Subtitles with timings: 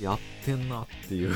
[0.00, 1.30] やってんなっていう。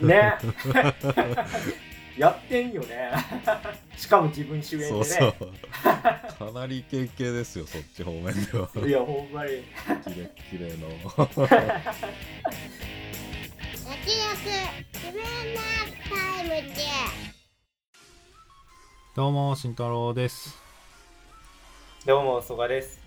[0.00, 0.34] ね。
[2.16, 3.10] やってんよね。
[3.94, 4.90] しかも自分主演でね。
[4.90, 5.34] そうそう。
[5.82, 8.70] かなりイケイケですよそっち方面では。
[8.86, 9.50] いやほんまに。
[10.02, 10.88] キレッキレの。
[13.86, 14.16] 焼き
[14.94, 15.60] 自分の
[16.08, 16.82] タイムで
[19.14, 20.56] どうも慎太郎です。
[22.06, 23.00] どうも曽我です。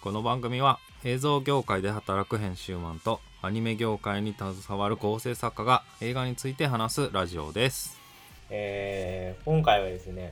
[0.00, 7.98] この番組は映像業界で働く編集マンとアニメ業界に携わる構成作家が映画について話すラジオです。
[8.50, 10.30] えー、今回はですね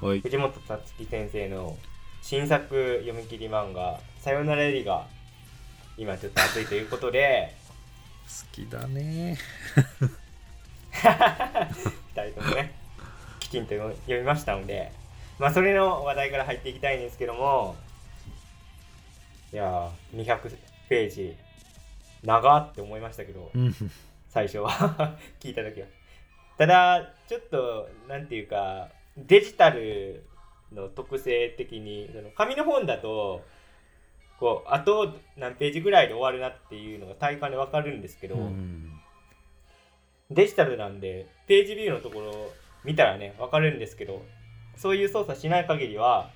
[0.00, 0.20] はい。
[0.20, 1.76] 藤本達樹先生の
[2.22, 5.06] 新作読み切り漫画「さよならエリ」が
[5.98, 7.54] 今ちょっと熱いということで
[8.26, 9.36] 好きだね。
[10.92, 12.74] 2人ともね
[13.40, 14.90] きちんと読みましたので
[15.38, 17.76] まあそれの話題から入っていきたいんですけども
[19.52, 20.56] いやー200
[20.88, 21.36] ページ
[22.22, 23.74] 長って思いましたけどうん。
[24.28, 25.16] 最初は。
[25.40, 25.86] 聞いた時は。
[26.58, 30.24] ただちょっとなんていうかデジタル
[30.72, 33.44] の特性的にその紙の本だと
[34.38, 38.92] こうあと何ページぐらいで終わるなっていうのが体感で分かるんですけど、うん
[40.30, 42.52] デジタルなんでページビューのところ
[42.84, 44.22] 見たらね分かるんですけど
[44.76, 46.28] そういう操作しない限りは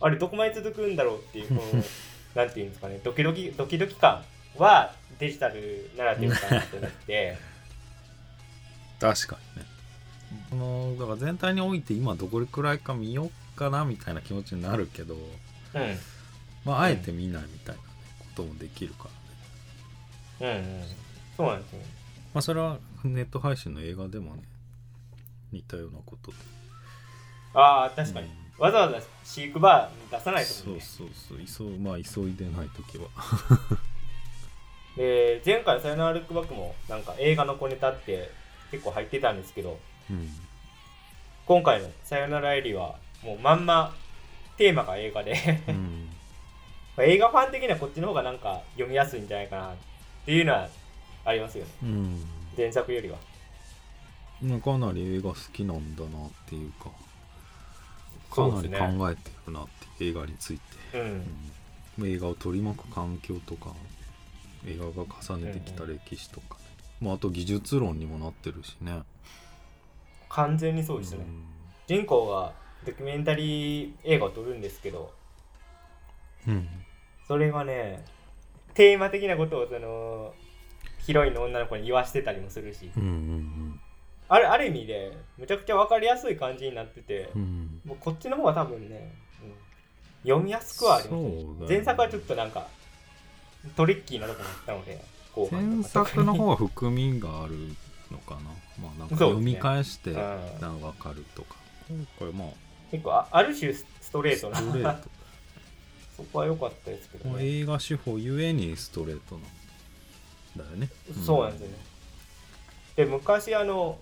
[0.00, 1.60] あれどこまで続くんだろうっていうこの
[2.34, 4.24] なんていうんですかねドキドキドキドキ感
[4.56, 7.38] はデジタルならではかなと思って。
[9.00, 9.68] 確かにね。
[10.50, 15.18] このだから全体において今どれくらいか見よっかなみたいな気持ちになるけどう
[15.78, 15.98] ん。
[16.64, 17.88] まああえて見ないみたいな、ね
[18.36, 19.08] こともできるか
[20.40, 20.56] らね。
[20.58, 20.84] うんうん。
[21.36, 21.78] そうなんですよ
[22.32, 24.42] まあそれはネット配信の映画でもね
[25.52, 26.36] 似たようなことで。
[27.54, 31.08] ああ確かに、うんわざわざ飼育バーに出さないとそうねそう
[31.46, 33.08] そう急まあ急いでない時は。
[34.96, 38.30] で前回「さよならルックバック」もなんか映画の小ネタって
[38.70, 40.28] 結構入ってたんですけどうん。
[41.46, 43.94] 今回の「さよならエリ」はもうまんま
[44.56, 45.32] テーマが映画で。
[45.68, 46.08] うん。
[46.96, 49.76] まあ映画ファン的にはこっちの方がなんか読みやすいんじゃないかなっ
[50.24, 50.68] ていうのは
[51.24, 51.70] ありますよね。
[51.82, 52.24] うん。
[52.56, 53.18] 前作よりは。
[54.40, 56.90] まあかなり映画好きなんだなっていうか
[58.30, 59.64] かなり考えてるなっ
[59.98, 60.58] て映画につい
[60.92, 61.26] て、うん。
[61.98, 62.08] うん。
[62.08, 63.70] 映画を取り巻く環境とか
[64.66, 66.56] 映画が重ねてきた歴史とか。
[66.56, 66.60] ね、
[67.00, 69.02] まあ、あと技術論にもなってるしね。
[70.28, 71.24] 完全にそうですね、
[71.86, 72.52] 人口が
[72.84, 75.12] ドキュメンタリー映画を撮るんですけど
[76.48, 76.68] うん。
[77.28, 78.04] それがね
[78.74, 80.34] テーマ的なことをその
[80.98, 82.90] ヒロインの女の子に言わしてたりもするし。
[82.96, 83.80] うんうん
[84.28, 87.42] あるある意味でむちゃくちゃ分かりやすい感じになってて、うん。
[87.42, 89.52] うんもうこっちの方が多分ね、うん
[90.22, 91.66] 読みやすくはあります、ね。
[91.68, 92.66] 前作はちょっとなんか
[93.76, 95.04] トリッキーなとこになったので
[95.50, 97.54] 前作の方は含みがある
[98.10, 98.40] のかな。
[98.82, 100.16] まあなんか読み返してうん。
[100.16, 101.56] なんか分かるとか。
[101.90, 102.48] 今回まあ
[102.90, 104.56] 結構あある種ストレートな。
[104.56, 105.08] ストレート。
[106.16, 109.36] そこは良かったですけどまあね、映画手法ゆえにストレート
[110.56, 110.88] なんだよね。
[111.26, 111.93] そうなんですよね
[112.96, 113.98] で昔あの、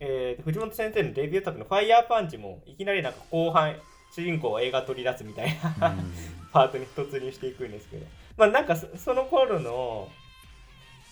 [0.00, 3.74] えー藤本先生のデビュー作の「ファイヤーパンチ」もいきなりなんか後半
[4.10, 6.12] 主人公が映画取り出すみたいな、うん。
[6.52, 8.06] パートに突入していくんですけど。
[8.36, 10.08] まあなんかそその頃の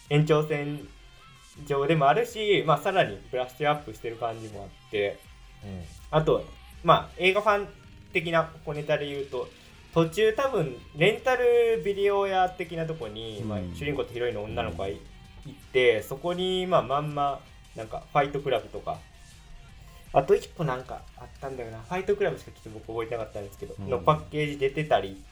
[0.09, 0.87] 延長線
[1.67, 5.19] 上でもあるし、まあ、さらにブラッシュアップしてる感じもあって、
[6.11, 6.45] あと
[6.85, 7.69] まあ映画ファン
[8.13, 9.49] 的な小ネタで言うと
[9.93, 14.89] 途中多分レンタルビデオ屋的なとこに、まあうん、主人公とヒロインの女の子が
[15.47, 17.41] い行ってそこにまあまんま
[17.77, 18.99] なんかファイトクラブとか。
[20.13, 21.79] あと一個なんかあったんだよな。
[21.79, 23.91] ファイトクラブしかちょっと僕覚えてなかったんですけど、うん。
[23.91, 25.23] のパッケージ出てたり。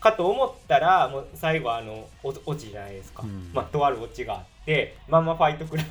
[0.00, 3.50] かと思ったらもう最後あのおオチじゃないですか、うん。
[3.52, 5.82] まあとあるオチがあってまんまファイトクラ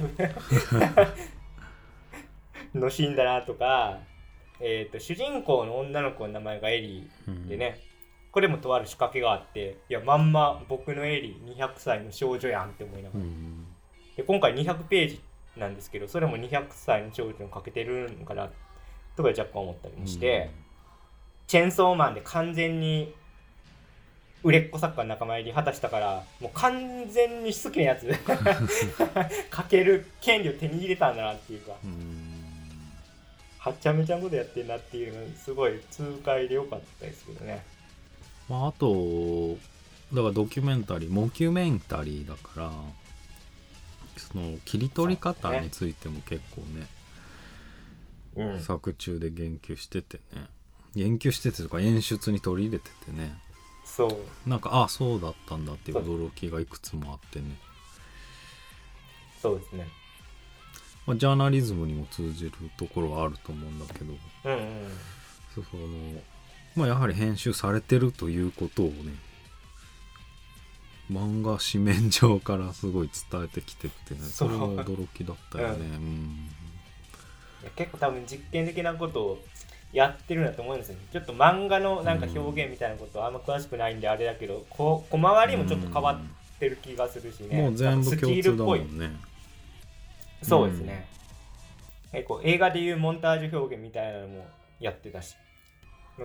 [2.73, 3.99] ブのシーンだなとか、
[4.59, 7.79] えー、と主人公の女の子の名前がエリーでね、
[8.31, 13.65] これもとある仕掛けがあっていやまんま僕のエリー200歳の少女やんって思いながら、うん
[14.15, 15.21] で今回200ページ
[15.57, 18.49] なんですけどそれも200歳の少女にかけてるのかな
[19.15, 20.49] とか若干思ったりもして、
[21.45, 23.13] チェンソーマンで完全に
[24.43, 28.07] 売れっ子作家の仲間入り果たしたからもう完全に好きなやつ
[29.49, 32.27] かける権利を手に入れたんだなっていうかうん。
[33.59, 37.63] はっちゃめちゃなことやってんなっていうのがすごい痛快でよかったですけどね
[38.49, 39.57] まああと
[40.13, 42.71] だからドキュメンタリーモキュメンタリーだから
[44.17, 46.87] その切り取り方についても結構ね
[48.37, 48.59] うん。
[48.61, 50.45] 作中で言及しててね。
[50.95, 53.35] 言及しててとか演出に取り入れててね。
[53.83, 54.49] そう。
[54.49, 57.45] なんかあそうだったんだっていう驚きがいくつもあってね、
[59.41, 59.87] そうですね。
[61.05, 64.13] まあ、ジャーナリズムにも通じるところはあると思うんだけど。
[64.45, 64.87] うんうん
[65.55, 65.87] そうその
[66.77, 69.13] まあやはり編集されてるということをね
[71.11, 75.85] 漫画紙面上からすごい伝えてきてってねそれは驚きだったよね。
[75.85, 76.49] ううん。
[77.75, 79.43] 結構多分実験的なことを
[79.93, 81.01] やってるんだと思うんですよね。
[81.11, 87.61] ちょっと漫画のなんか表現みたいなことはあんま詳しくないんであれだけどこ小回りもちょっと変わってる気がするしね。
[87.61, 89.11] もう全部共通だールっぽいもんね。
[90.43, 91.07] そうですね、
[92.11, 94.45] 結構映画でいうモンタージュ表現みたいなのも
[94.79, 95.35] やってたし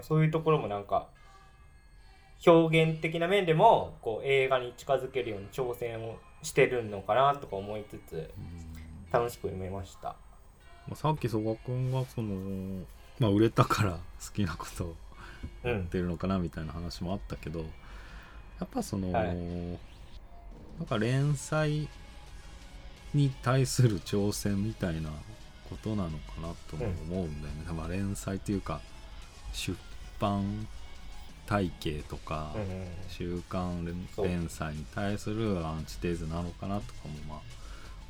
[0.01, 1.09] そういうところもなんか
[2.47, 8.73] 表現的な面でもこう映画に近づけるように挑戦をしてるのかなとか思いつつうん。
[9.13, 10.17] 楽しく読めました。
[10.89, 12.85] まあ、さっき曽我君がその
[13.21, 13.99] まあ売れたから好
[14.33, 17.67] きなことをやってるのかなみたいな話もあったけど、や
[18.65, 19.27] っぱその、はい。
[20.79, 21.89] なんか連載
[23.13, 25.11] に対する挑戦みたいな
[25.69, 28.81] ことなのかなとも思うんだよね、まあ連載というか
[29.53, 29.77] 出
[30.19, 30.67] 版
[31.47, 32.55] 体系とか、
[33.09, 33.85] 週刊
[34.19, 37.41] 連載に対するアンチテーゼなのかなとかもまあ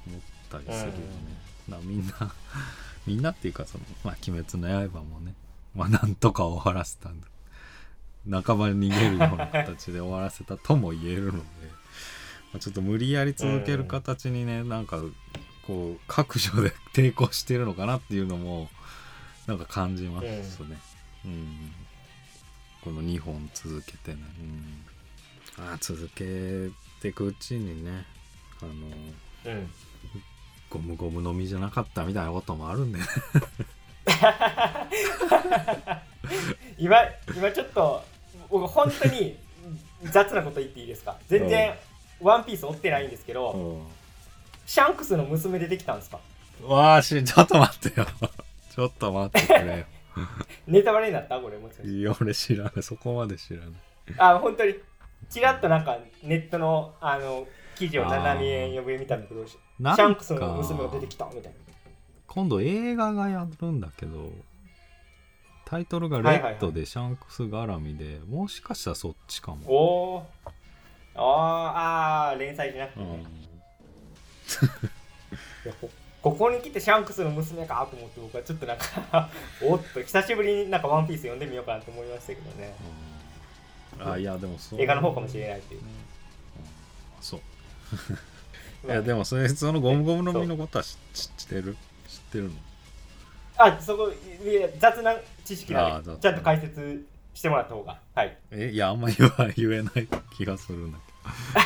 [0.07, 1.83] 思ったりするよね。
[1.85, 2.33] みんな
[3.07, 5.35] みんなっていうかその「まあ、鬼滅の刃」もね、
[5.75, 7.27] まあ、なんとか終わらせたんだ
[8.31, 15.01] 半ば逃げるような形で終わらせたとも言えるので、まあ、ちょっと無理やり続ける形にね、なんか
[15.67, 18.69] こう各所で抵抗してるのかなっていうのも
[19.47, 20.79] なんか感じますね。
[21.25, 21.73] うん。
[22.83, 24.19] この2本続けてね、
[25.59, 26.71] うん、あー続け
[27.01, 28.05] ていくうちにね
[28.61, 29.71] あのうん。
[30.71, 32.99] ゴムゴムの実じゃなかったみたいなこともあるんで。
[32.99, 33.05] ね
[36.79, 36.97] 今
[37.37, 38.03] 今ちょっと
[38.51, 39.37] 僕本当に
[40.05, 41.17] 雑なこと言っていいですか？
[41.29, 41.75] 全然
[42.21, 43.83] ワンピース追ってないんですけど、
[44.67, 46.19] シャンクスの娘出てきたんですか？
[46.65, 48.07] わあしちょっと待ってよ。
[48.75, 49.85] ちょっと待ってくれよ
[50.67, 51.95] ネタバレになったこれもしかして。
[51.95, 52.83] いや俺知らない。
[52.83, 53.71] そこまで知らない。
[54.19, 54.75] あ本当に。
[55.29, 61.59] ちらっとなんかネットのあの記事を斜め読み見たんだけどシなんャンクスのか娘が出てきたみたいな。
[62.27, 64.33] 今度映画がやるんだけど
[65.67, 70.27] タイトルが「レッド」でシャンクス絡みで、もしかしたらそっちかも、おお
[71.15, 73.15] あーあー連載じゃなくてね、うん。
[75.65, 75.91] いやこ
[76.23, 79.29] ここに来てシャンクスの娘かと思って僕はちょっとなんか
[79.63, 82.75] おっと久しぶりになんかワンピース読んでみようかなと思いましたけどね。
[84.01, 84.13] うん。
[84.13, 84.81] あいやでもそう。
[84.81, 85.81] 映画の方かもしれないっていう。
[85.81, 85.87] うん。
[87.21, 87.41] そう。
[88.87, 91.77] いやでもそれそのゴムゴムの実のことは知知ってる？
[92.09, 92.51] 知ってるの？
[93.57, 94.11] あそこ
[94.45, 97.05] いや雑な知識なんでちゃんと解説
[97.35, 97.99] してもらった方が。
[98.15, 98.37] はい。
[98.53, 100.99] えいやあんま言わ言えない気がするんだ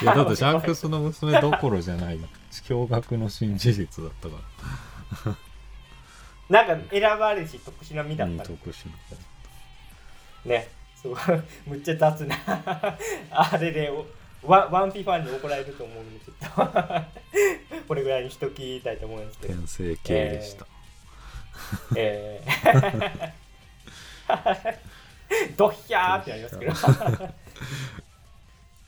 [0.01, 0.05] けど。
[0.05, 2.19] いやだってシャンクスの娘どころじゃない
[2.63, 5.37] 驚愕の新事実だったか
[6.49, 8.35] なんか選ばれし特殊な身だった。
[8.35, 8.95] の特殊な
[10.45, 10.69] ね。
[10.95, 11.19] すごい
[11.67, 12.37] むっちゃ雑な
[13.31, 14.07] あれでお
[14.43, 16.63] ワワンピファンに怒られると思うんでちょっと。
[17.89, 19.55] これぐらいにしときたいと思うんですけど。
[19.55, 20.67] 転生系でした、
[21.97, 23.33] えー。
[25.57, 26.73] ドヒャーってなりますけど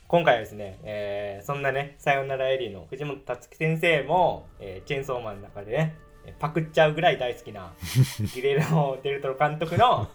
[0.09, 7.73] 今回はですね、えーそんなねさよならエリーの藤本達樹先生も、えーチェーンソーマンの中でねえーパクっちゃうぐらい大好きな
[8.33, 10.07] ギレルモ・デルトロ監督の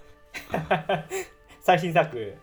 [1.60, 2.34] 最新作、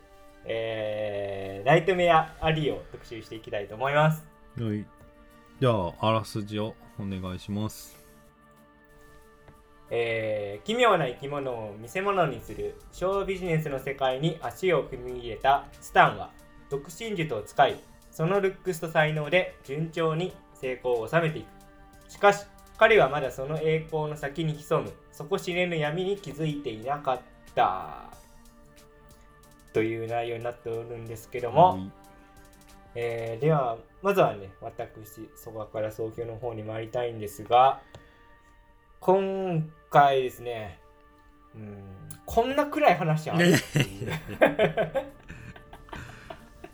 [0.46, 4.26] えーナイトメア・アリーを特集していきたいと思います。
[4.58, 4.86] はい。
[5.60, 8.00] じゃああらすじをお願いします。
[9.90, 16.32] えー奇妙な生き物を見せ物にするショービジネスの世界に足を踏み入れたスタンは
[16.72, 21.48] 独身術を使いそのルックスと才能で順調に成功を収めていく。
[22.12, 22.46] しかし
[22.78, 24.92] 彼はまだその栄光の先に潜む。
[25.12, 27.20] 底知れぬ闇に気づいていなかっ
[27.54, 28.10] た。
[29.74, 31.92] という内容になっておるんですけども、はい
[32.96, 37.80] えーではまずはね私そばから総評の方に参りたいんですが
[39.00, 40.80] 今回ですね
[41.56, 41.84] うん
[42.26, 43.54] こんなくらい話ある？
[43.54, 44.12] っていう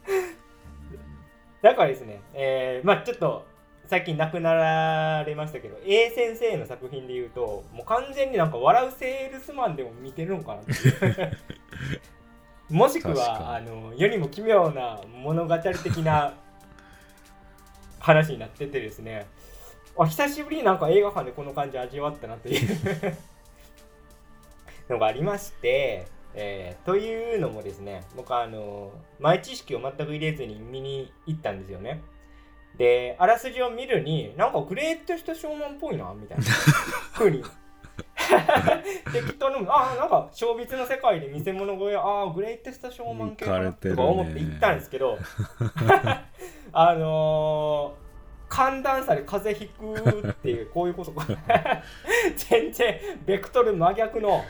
[1.61, 3.45] だからですね、えーまあちょっと
[3.85, 10.89] 最近亡くなられましたけど A 先生の作品で言うともう完全になんか笑うセールスマンでも見てるのかなってい
[11.23, 11.37] う。
[12.73, 16.33] もしくはあの世にも奇妙な物語的な
[17.99, 19.25] 話になっててですね
[19.97, 23.17] あ久しぶりになんか映画館でこの感じ味わったなという。
[24.89, 26.07] のがありまして、
[26.39, 32.01] えーというのもですね僕はあの前知識を全く入れずに見に行ったんですよね。
[32.77, 36.43] であらすじを見るになんかグレートしたショーマンっぽいなみたいな。
[37.13, 37.43] 風に。
[39.11, 41.99] 適当にあなんか小別の世界で見せ物小屋。
[41.99, 45.17] ああグレイテストショーマン系かなとか思って行ったんですけど。
[46.71, 48.07] あのー
[48.49, 51.25] 寒暖差で風邪ひくっていうこういうことか。
[52.49, 54.41] 全然ベクトル真逆の。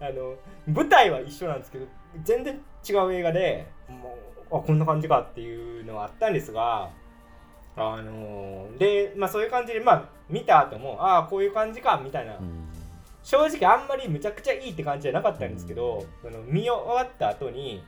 [0.00, 1.86] あの舞台は一緒なんですけど
[2.22, 4.16] 全然違う映画でも
[4.50, 6.90] うあこんな感じかっていうのはあったんですが
[7.76, 12.36] あのーでまあそういう感じでまあ見た後もああこういう感じかみたいな。
[12.36, 12.68] うん。
[13.24, 17.82] 正直あんまりむちゃくちゃいいって感じじゃなかったんですけど、その見終わった後に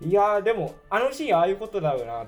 [0.00, 2.24] いやーでもあのシーンああいうことだよな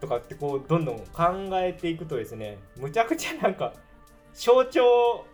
[0.00, 3.74] とかってこうどんどん考えていくとですねむちゃくちゃなんか
[4.32, 5.26] 象徴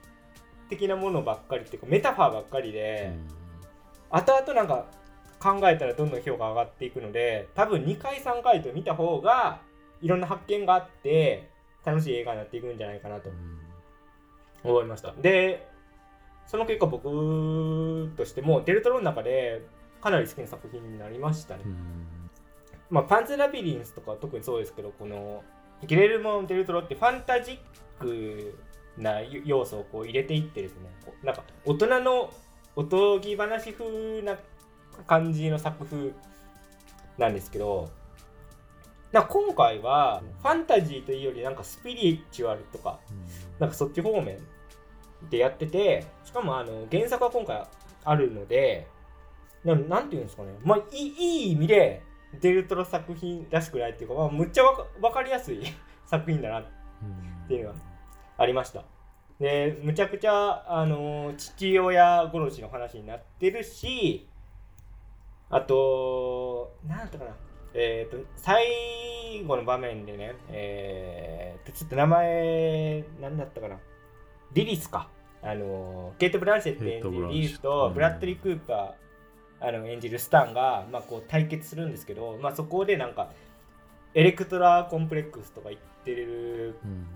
[0.69, 3.13] 的なものばっかりっていうかメタファーばっかりで、
[4.11, 4.87] 後々なんか
[5.39, 9.61] 考えたらどんどん評価上がっていくので多分2回3回と見た方が
[10.01, 11.51] いろんな発見があって
[11.85, 13.31] 楽しい映画になっていくんじゃないかなと
[14.65, 15.13] 思いました。
[15.13, 15.69] で
[16.47, 19.67] その結果僕としてもデルトロの中で
[20.01, 22.31] かなり好きな作品になりましたね、うん。
[22.89, 25.43] まあ、パンツラビリンスとかは特にそうですけどこの
[25.87, 27.59] ギレルモ・デルトロってファンタジッ
[28.01, 28.57] ク
[28.99, 32.33] な要素をこう入れていってですねこうなんか大人の
[32.75, 34.37] おとぎ話風な
[35.07, 36.13] 感じの作風
[37.19, 37.91] なんですけど
[39.13, 42.99] な今回はファンタジーというよりなんかスピリチュアルとか
[43.59, 44.39] なんかそっち方面
[45.31, 47.65] でやっててしかもあの原作は今回
[48.05, 48.87] あるので
[49.65, 50.51] ななんていうんですかね。
[50.63, 51.09] まあい
[51.49, 52.03] い意味で
[52.41, 55.63] デルトロ作品らしくないっていうか、まあ、むっちゃわかわかりやすい
[56.07, 56.65] 作品だなっ
[57.49, 57.79] ていうのが
[58.39, 58.85] ありました。
[59.41, 64.27] でむちゃくちゃ、あのー父親殺しの話になってるし
[65.51, 67.31] あとなんだったかな。
[67.75, 73.77] えっ、と最後の場面でねえー、とちょっと名前なんだったかな。
[74.53, 75.09] リリスか。
[75.43, 83.31] あのーケイト・ブランシェット演じるリリスとブラッドリー・クーパーあの演じるスタンが、まあ、こう対決するんですけど、まあ、そこでなんか
[84.15, 87.07] エレクトラコンプレックスとか言ってるうん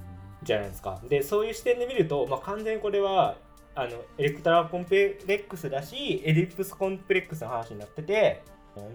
[0.43, 1.01] じゃないですか。
[1.09, 3.37] でそういう視点で見ると、まあ、完全にこれは
[3.75, 8.43] あのエレクトラコンプレックスだしエディプスコンプレックスの話になってて、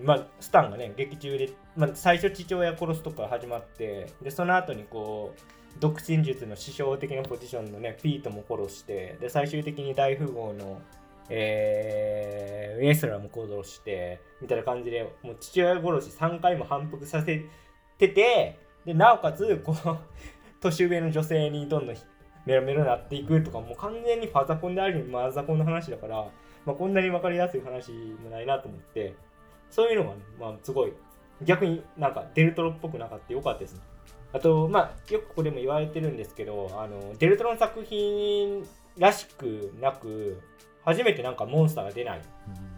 [0.03, 10.81] まあ、スタンがね劇中で、まあ、最初父親殺すとこから始まってでその後にこう読心術の師匠的なポジションのねピートも殺してで最終的に大富豪の
[11.29, 17.45] えー、ウエストラーも殺してみたいな感じでもう父親殺し3回も反復させ
[17.97, 19.97] ててでなおかつこう
[20.65, 21.95] 年上の女性にどんどん
[22.45, 26.27] メロメロになっていくとかもう完全にファザコンでありマザコンの話だから、
[26.65, 29.15] まあ、こんなに分かりやすい話もないなと思って
[29.69, 30.93] そういうのがね、まあ、すごい
[31.43, 33.81] 逆になんかデルトロっぽくなかったよかったですね。
[34.31, 38.65] あとまあよくここでも言われてるんですけどあのデルトロの作品
[38.97, 40.41] らしくなく
[40.83, 42.21] 初めてなんかモンスターが出ない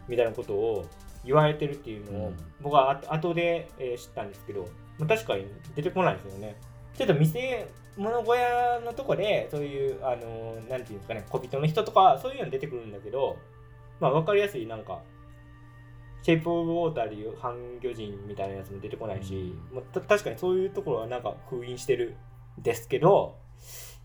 [0.08, 0.86] みたいなことを
[1.25, 2.38] 言われてるっていうのを、うん。
[2.62, 4.67] 僕はあ後で、えー知ったんですけど、
[4.98, 6.56] まあ、確かに出てこないですよね。
[6.98, 13.38] ちょっと見せ物小屋のとこでそういうあのーなんていうんですかね小人の人とかそういうの出てくるんだけど、
[14.00, 15.00] まあ、分かりやすいなんか
[16.24, 22.18] シェイプ・オブ・ウォーターでいう半魚人みたいなやつも出てこないし、まあ、た確かにそういうところはなんか封印してる
[22.60, 23.38] んですけど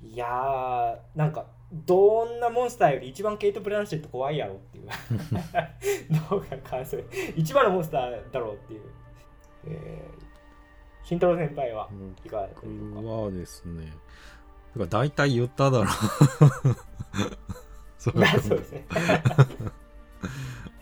[0.02, 4.88] いやーなんかどんなモンスターより一番ケイト・ブランシェット怖いやろっていう。
[6.30, 6.98] 動画感想。
[7.34, 8.82] 一番のモンスターだろうっていう、
[9.68, 10.31] えー、
[11.04, 11.88] 慎太郎先輩は
[12.24, 12.62] いかがでしょう
[12.94, 13.00] か？
[13.02, 13.92] 僕はですね
[14.74, 15.86] てか大体言っただろう。
[17.98, 18.26] そうで
[18.64, 18.86] すね。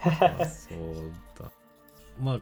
[0.03, 1.51] あそうだ。
[2.21, 2.41] まあ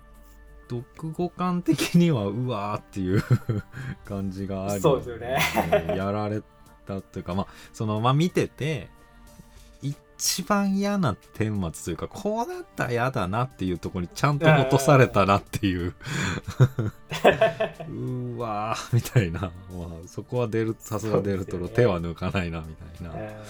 [0.71, 3.23] 読語感的にはうわーっていう
[4.05, 5.39] 感じがありそうですよね。
[5.89, 6.43] うんやられ
[6.87, 8.89] たというかまあそのまあ見てて
[10.19, 15.95] 一番嫌な顛末というかこうなったら嫌だなっていうところにちゃんと落とされたなっていう。
[17.89, 19.53] うわーみたいな、まあ、
[20.09, 23.41] そこは出るさすがデルトロ、手は抜かないなみたいな、え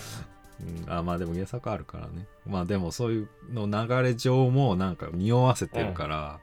[0.85, 2.27] うん、あまあでも原作あるからね。
[2.47, 6.39] まあでもそういうの流れ上もなんか匂わせてるから、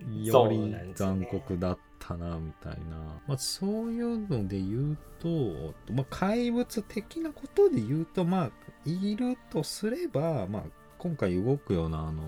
[0.00, 0.24] うん。
[0.24, 0.92] よね。
[0.94, 1.78] 残酷だっ
[2.10, 8.50] たなみたいな、まあ、そういうので言うと、まあ、怪物的なことで言うとまあ
[8.84, 10.62] いるとすれば、まあ、
[10.98, 12.22] 今回動くようなあの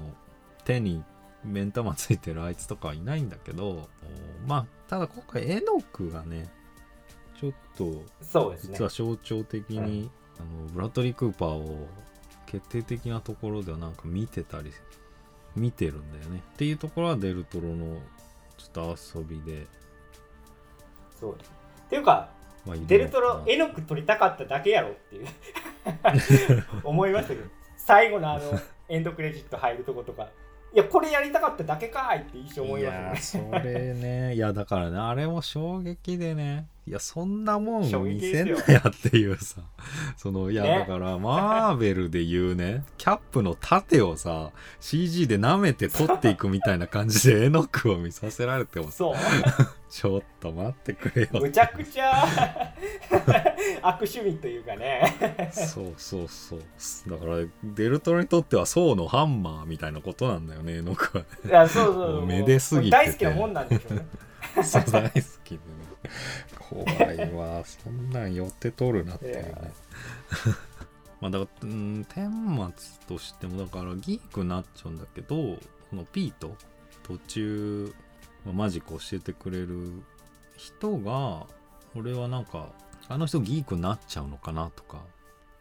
[0.65, 1.03] 手に
[1.45, 3.89] 目ん玉ついてるあいつとかはいないんだけど
[4.47, 6.49] まあただ今回エノクがね
[7.41, 8.05] ちょっと
[8.61, 10.09] 実は象徴的に、
[10.39, 11.89] あのブラッドリー・クーパーを
[12.47, 14.71] 決定的なところではなんか見てたり
[15.57, 16.41] 見てるんだよね。
[16.55, 17.99] っていうところはデルトロの
[18.63, 19.67] ちょっと遊びで、
[21.19, 21.37] そうっ
[21.91, 22.31] ていうか
[22.65, 25.27] まあ、デルトロ絵の具取りたかっただけやろっていう。
[26.85, 27.47] 思いましたけど。
[27.77, 28.43] 最後のあの
[28.89, 30.29] エンドクレジット入るとことか。
[30.73, 33.51] いやこれやりたかっただけかいって一瞬思いいましたね。
[33.53, 34.35] それね。
[34.35, 39.61] いやだからねあれも衝撃でねいやそんなもん衝見せんなやっていうさ。
[40.19, 40.79] そのいや、ね。
[40.81, 42.83] だからマーベルで言うね。
[42.99, 49.17] キャップの盾をさ CG で舐めて取っていくみたいな感じで 絵の具を見させられてもさそう。
[49.91, 51.29] ちょっと待ってくれよ。
[51.35, 52.25] むちゃくちゃ
[53.83, 55.53] 悪趣味というかね。
[55.53, 56.61] そうそうそう。
[57.11, 61.21] だからデルトロにとってはソーのハンマーみたいなことなんだよね絵の具は。
[61.21, 62.27] ねいやそうそうそう。
[62.27, 62.99] めですぎて。
[62.99, 64.07] て大好きなもんなんでしょうね。
[64.65, 65.11] そう大好
[65.45, 65.61] きでね
[66.73, 67.65] 怖いわ。
[67.65, 69.73] そんなん寄って取るなっていうね。
[71.21, 75.61] まあだからうん顛末としてもだからギークになっちゃうんだけどこ
[75.93, 76.57] のピート
[77.05, 77.95] 途中、
[78.45, 80.03] まあマジック教えてくれる
[80.57, 81.47] 人が
[81.95, 82.73] 俺はなんか
[83.09, 85.01] あの人ギークになっちゃうのかなとか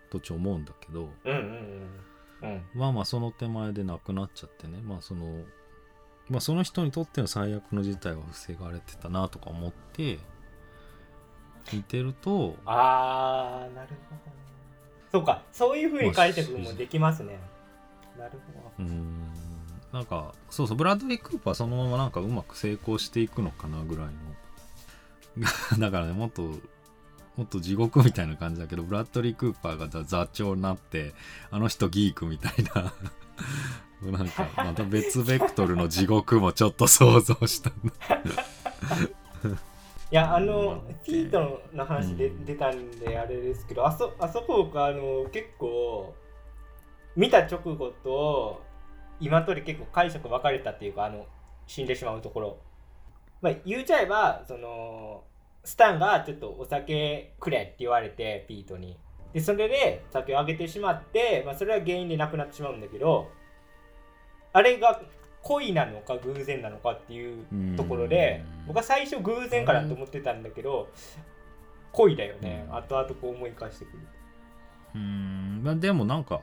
[0.10, 1.38] 途中思うんだけどうんうん
[2.42, 2.62] うんうん。
[2.74, 4.80] まあまあその手前で亡くなっちゃってね。
[4.82, 5.44] まあその
[6.30, 10.18] まあその人にとっての最悪の事態は防がれてたなとか思って
[11.74, 14.34] 見てるとあーなるほどね。
[15.12, 17.40] そうかそういうふうに解釈もできますね。
[18.18, 19.32] なるほうーん
[19.92, 24.12] なんかそうそうブラッドリー・クーパーそのままなんかうまく成功していくのかなぐらいの。
[25.80, 26.42] だからねもっと
[27.38, 31.14] もっと地獄みたいな感じだけどブラッドリー・クーパーが座座長になって
[31.50, 32.94] あの人ギークみたいな。
[34.02, 37.94] なんかまた別ベクトルの地獄もちょっと想像したんだ。
[39.44, 39.56] ど
[40.12, 40.96] いやあのうん。
[41.06, 42.46] ピートの話でうん。
[42.46, 46.14] 出たんであれですけどあそあそこがあの結構
[47.16, 48.62] 見た直後と
[49.20, 51.26] 今とで結構解釈分かれたっていうかあの
[51.66, 52.58] 死んでしまうところ。
[53.42, 55.24] まあ言うちゃえばその
[55.64, 58.98] スタンがちょっとお酒くれって言われてピートに。
[59.34, 63.32] でそれで酒をあげてしまって、まあ、それは原因で亡くなってしまうんだけど
[64.52, 65.02] あれが
[65.44, 68.68] 恋なのか偶然なのかっていうところでうん。
[68.68, 70.90] 僕は最初偶然かなと思ってたんだけど
[71.92, 72.66] 恋だよね。
[72.70, 72.76] うん。
[72.76, 74.00] 後々こう思い返してくる。
[74.96, 75.62] うーん。
[75.64, 76.42] まあでもなんか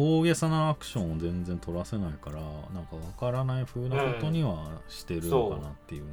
[0.00, 2.36] 大げさなアクションを全然取らせないから
[2.72, 6.04] なんかわからない風なことにはしてるのかなっていう、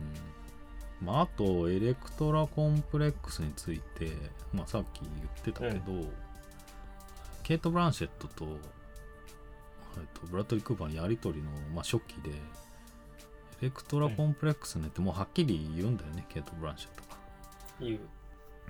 [1.01, 4.11] まあ、あとエレクトラコンプレックスについて、
[4.51, 6.07] まあ、さっき言ってたけど、
[7.43, 8.57] ケイト・ブランシェットと,、
[9.99, 17.03] えっとブラッドリー・クーパーのやり取りの、まあ、初期でエレクトラコンプレックスねってもうはっきり言うんだよね、ケイト・ブランシェット
[17.81, 17.89] が。
[17.89, 17.99] いう。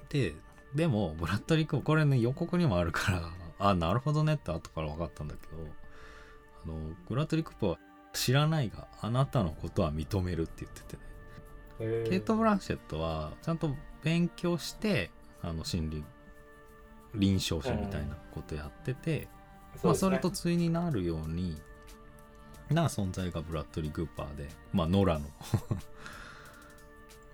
[0.10, 0.36] で
[0.76, 5.64] でもブラッドリー・クーパーこれね予告にもあるからあなるほどねって後から分かったんだけど
[6.66, 7.78] あのブラッドリー・クーパーは
[8.14, 12.10] 知らないがあなたのことは認めるって言っててね。
[12.10, 15.12] ケイト・ブランシェットはちゃんと勉強して
[15.42, 16.04] あの心理
[17.16, 19.28] 臨床書みたいなことやってて、
[19.84, 21.56] まあ、それと対になるように
[22.70, 25.26] な存在がブラッドリー・クーパーでまあノラの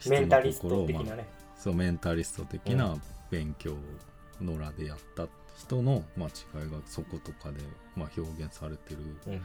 [0.10, 1.28] メンタリスト人の心をまあ的なね
[1.58, 2.96] そうメンタリスト的な
[3.30, 3.78] 勉強を
[4.42, 5.28] 野良でやった
[5.58, 7.60] 人の、まあ、違いがそことかで、
[7.96, 9.42] まあ、表現されてるうん。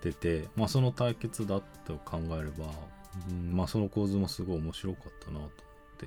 [0.00, 2.64] てて、まあ、その対決だと考えれば、
[3.28, 5.50] うんまあ、その構図もすごい面白かったなと思っ
[5.98, 6.06] て。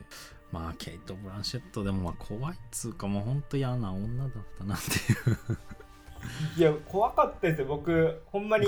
[0.52, 5.58] まあケイト・ブランシェットでもまあ怖いっつうかもうほんと嫌な女だったなっていう
[6.58, 7.68] いや怖かったですよ。
[7.68, 8.68] 僕ほんまに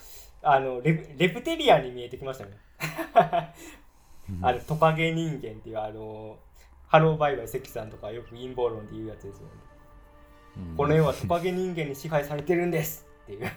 [0.42, 2.52] あのレレプテリアンに見えてきましたね。
[4.42, 6.38] あのトカゲ人間っていうあの
[6.88, 9.52] ハローバイバイ関さんとかよく陰謀論で言うやつですよね、
[10.56, 10.76] うん。
[10.76, 13.50] この世はトカゲ人間に支配されてるんですっていう。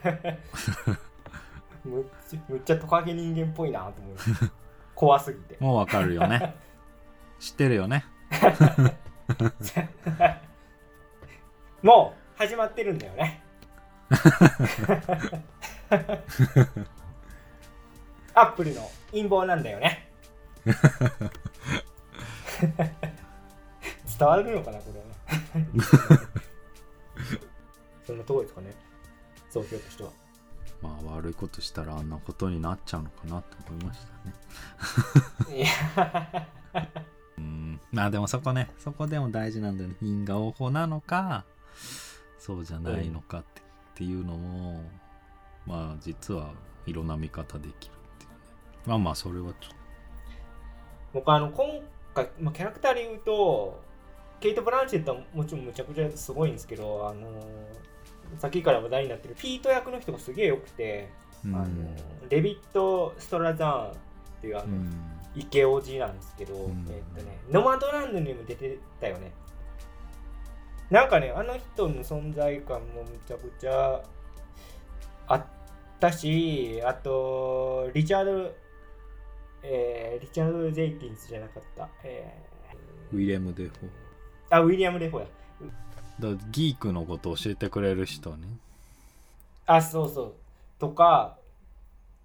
[1.86, 4.52] むっちゃむっちゃトカゲ人間っぽいなと思います。
[4.96, 5.58] 怖すぎて。
[5.60, 6.56] もうわかるよね。
[7.40, 8.06] 知ってるよね。
[11.82, 13.44] もう始まってるんだよね。
[18.34, 20.10] アップルの陰謀なんだよね。
[20.66, 20.74] 伝
[24.22, 25.06] わるのかなこれは。
[25.06, 25.14] ね
[28.08, 28.74] そんなとこですかね。
[29.50, 30.12] 総評としては。
[30.82, 34.00] まあ悪いことしたらあんなことになっちゃうのかなって思いまし
[35.44, 35.58] たね。
[35.58, 35.68] いや。
[37.38, 37.82] うん。
[37.92, 38.70] まあでもそこね。
[38.78, 39.98] そこでも大事なんだよね。
[40.02, 41.44] 因果応報なのか
[42.40, 43.64] そうじゃないのかって,、っ
[43.96, 44.82] ていうのも
[45.68, 46.54] まあ実は
[46.88, 48.38] いろんな見方できるっていうね。
[48.86, 49.80] まあまあそれはちょっ
[51.14, 51.82] 僕あの今
[52.14, 53.80] 回、まあ、キャラクターで言うと
[54.40, 57.28] ケイト・ブランシェットはもちろんむちゃくちゃすごいんですけどあの
[58.38, 61.10] さっきから話題になってるピート役の人がすげえ良くて、
[61.46, 61.56] うん。
[61.56, 61.68] あの
[62.30, 63.94] デビッド・ストラザーンっ
[64.42, 64.92] ていうあの、うん。
[65.36, 66.86] イケオジなんですけど、ん。
[66.90, 69.32] えっとね、ノマドランドにも出てたよね。
[70.90, 74.02] なんかね、あの人の存在感もむちゃくちゃ
[75.28, 75.46] あっ
[76.00, 78.56] たし、あと、リチャード、
[79.62, 81.90] えーリチャード・ジェイキンスじゃなかった。
[82.04, 82.34] え
[83.12, 83.90] ウィリアム・デフォー
[84.50, 85.26] あ、ウィリアム・レフォや。
[85.62, 85.70] ー
[86.22, 88.48] だからギークのことを教えてくれる人ね
[89.68, 90.34] あ、そうそう。
[90.80, 91.38] とか、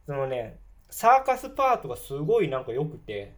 [0.06, 0.58] そのね、
[0.90, 3.34] サーカスパートがすごいなんか良くて、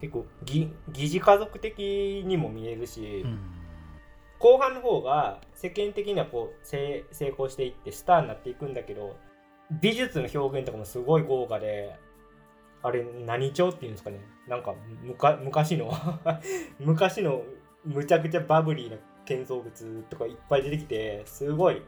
[0.00, 3.24] 結構ぎ疑似家族的にも見えるし、
[4.40, 9.16] 後半の方が世間的にはこう成功していってスターになっていくんだけど
[9.70, 11.94] 美術の表現とかもすごい豪華で
[12.82, 14.20] あれ何調っていうんですかね。
[14.48, 15.92] なんかむか昔の
[16.80, 17.42] 昔の
[17.84, 21.82] むちゃくちゃバブリーな建造物とかいっぱい出てきてすごい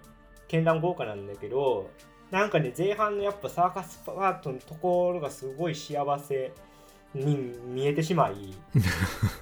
[0.48, 1.90] 絢爛豪華なんだけど
[2.30, 6.52] なんかね前半のやっぱサーカスパートのところがすごい幸せ
[7.14, 8.34] に見えてしまい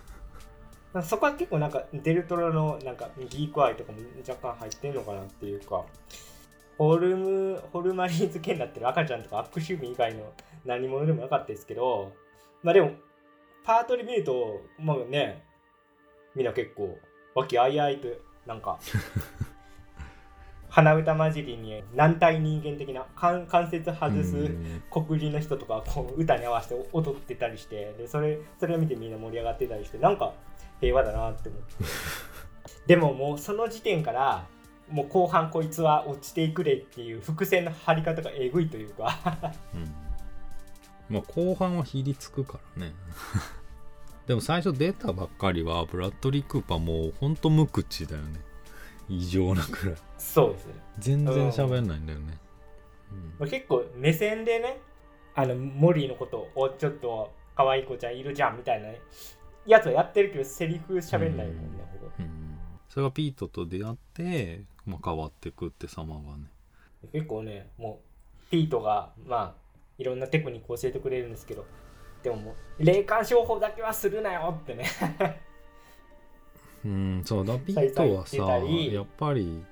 [1.03, 3.99] そこは結構なんかデルトロのなんかギークアイとかも
[4.29, 5.85] 若干入ってんのかなっていうか。
[6.79, 10.33] ホルムホルマリン漬けになってる赤ちゃんとか悪趣味以外の
[10.65, 12.13] 何者でもなかったですけど。
[12.63, 12.93] まあでも
[13.65, 15.45] パートで見るとまあね
[16.35, 16.99] みんな結構
[17.35, 18.09] 和気あいあいと
[18.47, 18.79] なんか
[20.71, 24.83] 鼻歌混じりに軟体人間的な関関節外す、うん。
[24.91, 30.33] 黒人の人とかこう歌に合わせて踊ってたりしてでそれそれを見てみんな盛り上がってたりしてなんか
[30.81, 31.67] 平和だなって思って。
[32.87, 34.47] でももうその時点から
[34.89, 39.19] もう後半こいつは落ちていくれっていう伏線の張り方がえぐいというか。
[39.75, 41.15] うん。
[41.15, 42.93] まあ後半はひりつくからね。
[44.27, 48.41] でも最初出たばっかりはブラッドリー・クーパーもうほんと無口だよね。
[49.09, 49.97] 異常なくらい。
[50.21, 52.39] そうですね、全然喋んないんだよね、
[53.39, 54.79] まあ、結構目線でね
[55.35, 58.89] あのモリーのことをちょっと可愛い子ちゃんいるじゃんみたいな
[59.67, 61.63] やつはやってるけどセリフ喋んないもんね、
[62.19, 62.41] うんうん
[62.91, 66.47] それがピートと出会って、まあ、変わってくって様がね。
[67.13, 68.01] 結構ねも
[68.49, 69.61] うピートがまあ
[69.97, 71.65] いろんなテクニックを教えてくれるんですけど
[72.25, 74.87] でももう霊感商法だけはするなよってね。
[76.85, 79.63] うんそうだピートはさやっぱり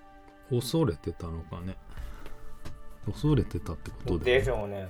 [0.48, 1.76] 恐れてたのかね。
[3.04, 4.88] 恐れてたってことででしょうね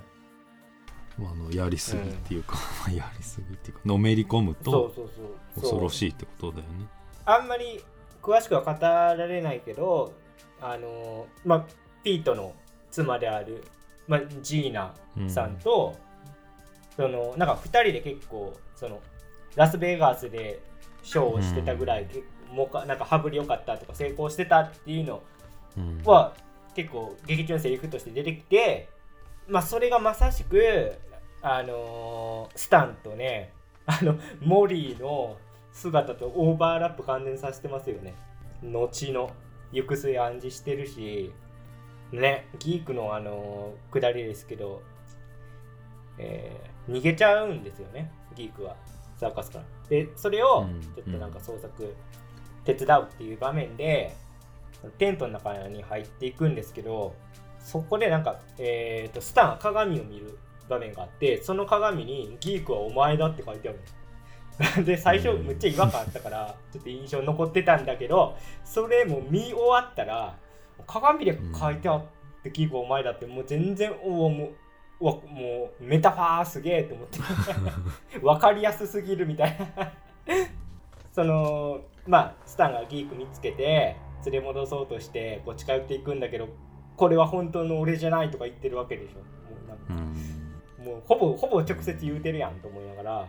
[1.21, 2.57] あのやりすぎっていうか、
[2.91, 4.95] やりすぎっていうかのめり込むと
[5.55, 6.87] 恐ろいしいってことだよね。
[7.25, 7.83] あんまり
[8.23, 10.13] 詳しくは語られないけど
[10.61, 11.67] あのまあ
[12.03, 12.55] ピートの
[12.91, 13.65] 妻である、
[14.07, 14.95] まあ、ジーナ
[15.29, 15.97] さんと、
[16.97, 19.01] そのなんか2人で結構その
[19.57, 20.61] ラスベガスで
[21.03, 25.23] ショーをしてたぐらい、けもうかなんか羽振り良かったとか成功してたっていうの
[25.77, 26.03] うん。
[26.05, 26.35] は
[26.75, 28.89] 結構劇中のセリフとして出てきて
[29.49, 30.93] まあそれがまさしく
[31.43, 33.53] あのースタンとね
[33.87, 35.37] あのモリーの
[35.73, 38.15] 姿とオーバーラップ完全にさせてますよね。
[38.63, 39.31] 後の
[39.73, 41.33] 行く末暗示してるし
[42.11, 44.83] ねギークのあのー下りですけど、
[46.19, 48.75] えー逃げちゃうんですよねギークは
[49.19, 49.65] サーカスから。
[49.89, 51.95] でそれをうんちょっとなんか創作
[52.65, 54.15] 手伝うっていう場面で、
[54.99, 57.15] テントの中に入っていくんですけど
[57.61, 70.37] そこでなんか、えー、とスタンが鏡を見る場面があってその鏡に「ギークはお前だ」って書いてある で最初むっちゃ違和感あったから ちょっと印象残ってたんだけどそれも見終わったら
[70.87, 72.03] 鏡で書いてあっ
[72.43, 74.51] て「ギークはお前だ」ってもう全然おおもう
[75.01, 77.19] うわもうメタファーすげえと思って。
[78.21, 79.93] 分かりやすすぎるみたいな。
[81.13, 86.49] そのまあスタンがギーク見つけて連れ戻そうとしてこう近寄っていくんだけど
[86.97, 89.19] これは本当の俺じゃないとか言ってるわけでしょ。
[89.19, 89.25] も
[89.65, 90.38] うなんかうん
[90.79, 93.29] もうほぼほぼ直接言うてるやんと思いながら。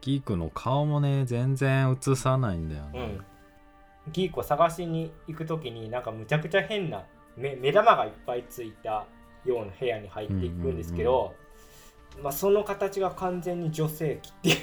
[0.00, 2.90] ギークの顔もね全然映さないんだよね、
[4.06, 4.12] うん。
[4.12, 7.04] ギークを探しに行く時になんかむちゃくちゃ変な
[7.36, 9.06] 目目玉がいっぱいついた
[9.44, 11.34] ような部屋に入っていくんですけど、
[12.22, 14.56] まあその形が完全に女性器っていう。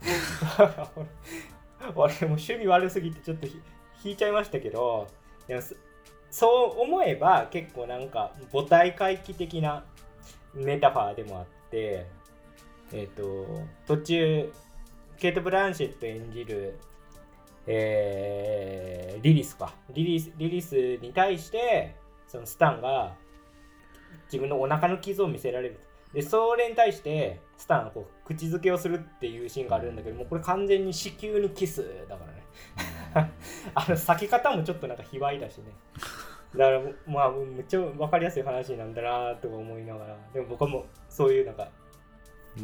[1.94, 3.60] 俺もう趣味悪すぎてちょっとひ
[4.04, 5.08] 引いちゃいましたけど
[5.46, 5.74] でもそ
[6.30, 9.84] そう思えば結構なんか母体回帰的な
[10.54, 12.06] メタファーでもあって
[12.92, 13.46] えっ、と
[13.86, 14.52] 途中
[15.18, 16.78] ケイト・ブランシェット演じる
[17.66, 19.74] えーリリスか。
[19.92, 21.94] リリスリリスに対して
[22.26, 23.14] そのスタンが
[24.24, 25.80] 自分のお腹の傷を見せられる。
[26.12, 32.40] でそれに対してスタンがこう口づけをするっていうシーンがあるんだけどもうこれ完全に子宮にキスだからね。
[33.74, 35.64] あの避け方もちょっとなんか卑猥だしね
[36.56, 41.68] だからまあめっちゃ分かりやすい話なんだなとか思いながらでも僕はもうそういうなんか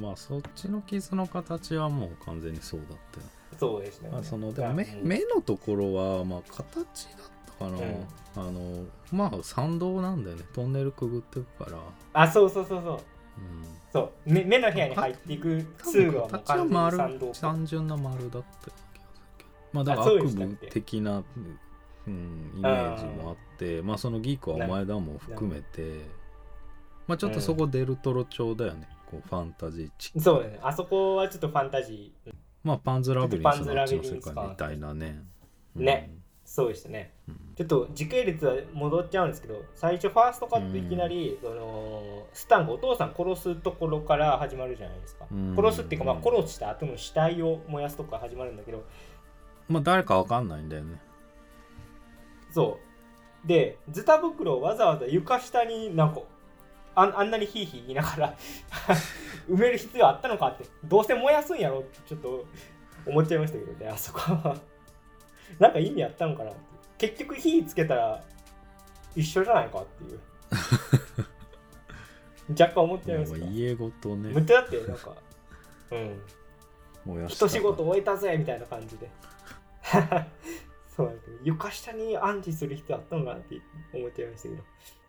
[0.00, 3.26] まあそっちの傷の形はもう完全にそうだったよ、
[3.58, 4.10] そうですね。
[4.10, 5.06] まあ、そのでも目うん。
[5.06, 7.78] 目のところはまあ形だったかな、
[8.36, 10.42] あのまあ参道なんだよね。
[10.52, 11.78] トンネルくぐってくから、
[12.12, 12.98] あそうそうそうそう。
[13.38, 14.12] うん、そう。
[14.24, 18.72] 目目の部屋に入っていく通路はもう完全単純な丸だった
[19.72, 21.22] まあだから悪夢的な、
[22.06, 23.45] うん、イメージもあって
[23.82, 26.00] まあそのギークはお前だも含めて
[27.06, 30.20] まあちょっとそこデルトロ調だよね、こうファンタジーチック。
[30.20, 30.58] そうだね。
[30.62, 32.32] あそこはちょっとファンタジー。
[32.64, 35.22] まあパンズラビリンスの世界みたいなね。
[35.74, 36.12] ね。
[36.44, 37.14] そうでしたね。
[37.28, 37.34] うん。
[37.34, 45.56] うんちょっと時系列は戻っちゃうんですけど最初ファーストカットいきなり、そのスタンがお父さん殺すところから始まるじゃないですか、うん。
[45.56, 48.84] 殺すっていうか、まあ、殺した後の死体を燃やすとこから始まるんだけど。
[49.68, 51.00] まあ誰かわかんないんだよね。
[52.50, 52.85] そう
[53.46, 56.20] でズタ袋をわざわざ床下になんか
[56.94, 58.36] あんあんなにヒーヒー言いながら
[59.48, 62.44] 埋める必要あったのかってどうせ燃やすんやろってちょっと
[63.06, 64.56] 思っちゃいましたけどねあそこは。
[65.60, 66.52] なんか意味あったのかな
[66.98, 68.24] 結局火つけたら
[69.14, 70.20] 一緒じゃないかっていう。
[72.60, 73.38] 若干思っちゃいますか。
[73.38, 74.40] もう家ごとむね。
[74.40, 75.12] っちゃだってなんか。
[75.90, 76.22] うん。
[77.04, 79.08] 燃やした一仕事終えたぜみたいな感じで
[80.96, 83.60] そうだけど床下に暗示する必要あったのかなって
[83.92, 84.62] 思っちゃいましたけど。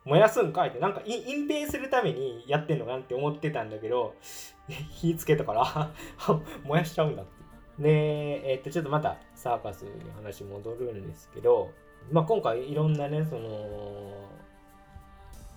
[0.08, 4.16] 燃やすんかいってなんか隠蔽するためにやってんのかなって思ってたんだけど
[4.90, 5.92] 火つけたから
[6.64, 7.38] 燃やしちゃうんだって。
[7.80, 11.72] でえっとちょっとまたサーカスに話戻るんですけど、
[12.12, 14.30] まあ、今回いろんなねその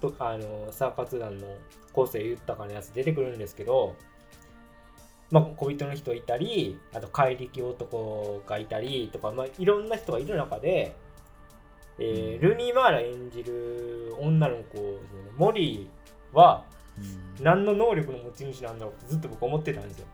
[0.01, 1.47] とあのサーカス団の
[1.93, 3.97] 個性豊かなやつ出てくるんですけど
[5.31, 10.97] まあ、小人の人いたりあと怪力男がいたりとか、まあ、いろんな人がいる中で、
[11.99, 14.99] えールーニー・マーラ演じる女の子、
[15.37, 16.64] モリーは
[16.99, 17.45] うん。
[17.45, 20.07] 何の能力の持ち主なんだろうってずっと僕思ってたんですよ。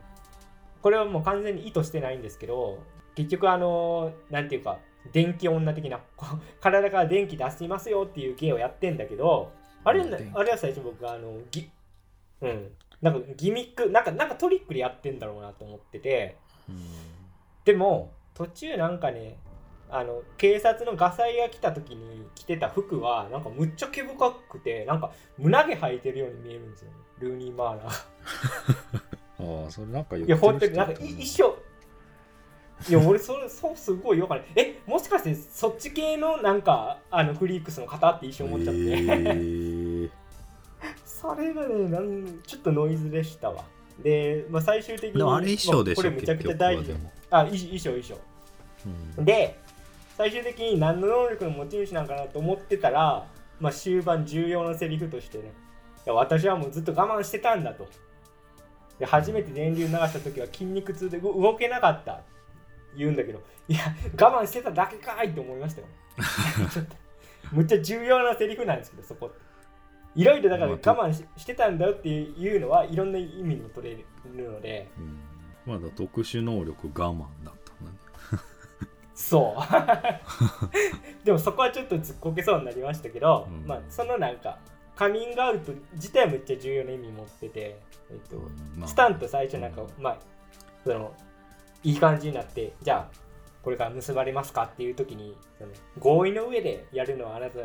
[0.83, 2.79] これはもう完全に意図してないんですけど
[3.17, 4.79] 結局あのなんていうか
[5.13, 5.99] 電気女的な
[6.61, 9.51] 体から電気出しますよっていう芸をやってんだけど
[9.83, 11.69] あれあれは最初僕あのギ
[12.41, 12.71] うん
[13.03, 16.37] なんかギミックなんかなんかトリックでやってんだろうなと思ってて。
[16.69, 16.81] うん。
[17.65, 19.39] でも途中なんかね
[19.91, 26.97] あの警察のガサイが来た時に着てた服はなんかむっちゃ毛深くてなんか胸毛生えてるように見えるんですよね。
[27.19, 28.05] ルーニー・マーラー。
[29.65, 31.59] ああそれなんか言いや本当ってるになんか一緒。
[32.89, 34.45] いや俺それそうすごいよかない。
[34.57, 40.11] えもしかしてそっち系のなんかあのフリークスの方って一瞬思っちゃって、えー
[41.21, 43.65] それがねなんちょっとノイズでしたわ。
[44.03, 46.95] で、まあ、最終的にでもあれ衣装でしょ、まあこれめちゃくちゃ大事
[47.31, 48.19] あ衣衣装衣装。
[49.19, 49.25] うん。
[49.25, 49.59] で
[50.19, 53.27] 最終的に何の能力の持ち主なんかなと思ってたら、
[53.61, 55.53] まあ、終盤重要なセリフとしてね。
[56.07, 57.89] 私はもうずっと我慢してたんだと。
[58.99, 62.21] で初めて電流流した時は筋肉痛で動動けなかった。
[62.97, 63.81] 言うんだけどいや
[64.19, 65.87] 我慢してただけかいって思いましたよ。
[67.53, 69.46] むっちゃ重要なセリフなんですけどそこって
[70.17, 74.89] いろいろだから我まあ慢ししてたんだよっていうのはいろんな意味にも取れるので。
[74.99, 75.19] うん。
[75.75, 77.99] まだ特殊能力我慢だったんだね。
[79.15, 79.61] そう。
[81.25, 83.67] でもそこはちょっとずっこけそうになりましたけど、うん。
[83.67, 84.59] まあそのなんか
[84.95, 87.79] カミングアウト自体はめっちゃ重要な意味持ってて、
[88.11, 88.89] えっとうんまあ。
[88.89, 90.03] スタンと最初なんか、うん。
[90.03, 90.19] まあ
[90.83, 91.15] その
[91.83, 93.27] いい感じになってじゃあ
[93.63, 97.59] これから結ばれますかっていう時にその合意の上でやるのはあなた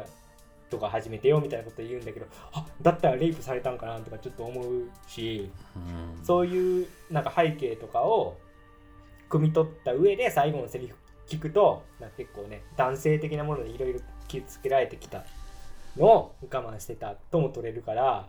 [0.71, 6.25] とか始めてよみたいなこと言うんだけどあだったらレイプされたんかなとかちょっと思うしうん。
[6.25, 8.37] そういうなんか背景とかを
[9.29, 10.95] 汲み取った上で最後のセリフ
[11.27, 15.23] 聞くとなんか結構ね男性的なものでいろいろ気をつけられてきた
[15.97, 18.27] のを我慢してたとも取れるから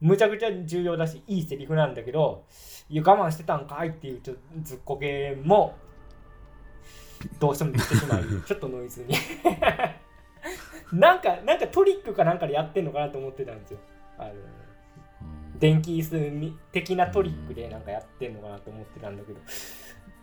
[0.00, 2.44] むちゃくちゃ重要だしいいセリフなんだけど
[2.88, 5.76] いや我慢してたんかいっていうちょっとずっこけも
[7.38, 8.24] どうしても出てしまう。
[8.46, 9.14] ちょっとノイズに
[10.92, 13.78] なんかなんかトリックかなんかでやってんのかなと思ってたんですよ。
[14.18, 15.58] あのうん。
[15.58, 19.40] 電気椅子的なトリックでなんかやってんのかなと思ってたんだけど、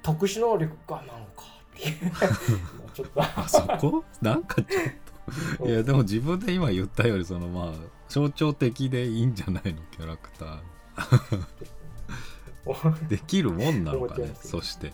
[0.03, 1.43] 特殊能力がなのか
[1.77, 2.11] っていう。
[2.93, 3.21] ちょっと。
[3.21, 4.03] あそこ？
[4.21, 4.83] なんかちょっ
[5.59, 5.67] と。
[5.67, 7.73] いやでも自分で今言ったよりそのまあ
[8.07, 11.43] 象徴的でいいんじゃないのキャラクター。
[13.09, 14.93] できるもんなのかねそして。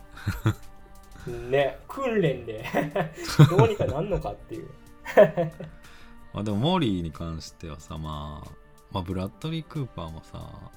[1.50, 2.64] ね訓練で。
[3.50, 4.70] どうにかなんのかっていう
[6.34, 8.52] まあでもモーリーに関してはさ、まあ、
[8.91, 10.72] まあブラッドリー・クーパーもさ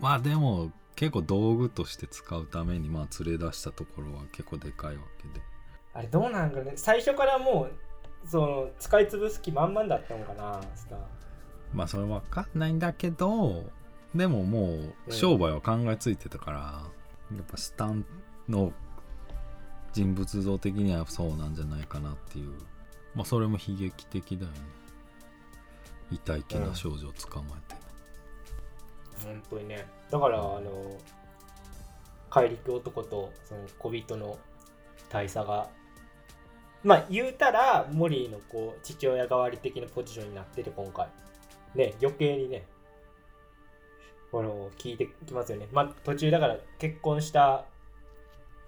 [0.00, 5.44] まあでも結構道具として使うためにまあ連れ出したところは結構でかいわけで。
[5.92, 7.68] あれどうなんかね最初からも
[8.24, 10.60] うその使い潰す気満々だったのかな
[11.72, 13.64] まあそれわかんないんだけど
[14.14, 16.58] でももう商売は考えついてたから、
[17.36, 18.04] やっぱスタン
[18.48, 18.72] の
[19.92, 22.54] 人物像的にはそうなんじゃないかなっていう
[23.14, 24.58] まあそれも悲劇的だよね。
[26.10, 27.80] 痛い気な少女を捕まえて、
[29.24, 30.96] 本当にねだからあの
[32.30, 34.38] 怪力男とその小人の
[35.08, 35.68] 大差が
[36.84, 41.08] まあ言うたらモリーのこう父親代わり的なポジションになってて今回。
[41.74, 42.64] ね余計にね
[44.32, 45.68] この聞いてきますよね。
[45.72, 47.64] まあ途中だから結婚した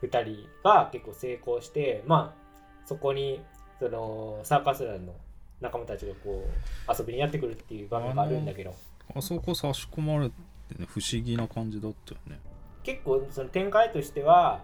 [0.02, 3.40] 2人が結構成功してまあそこに
[3.78, 5.14] そのサーカス団の
[5.60, 8.74] 仲間たちがこう遊びにやってくるっていう場面があるんだけど。
[9.14, 10.34] あそこ差し込まれて
[10.78, 12.38] ね不思議な感じだったよね。
[12.82, 14.62] 結構その展開としては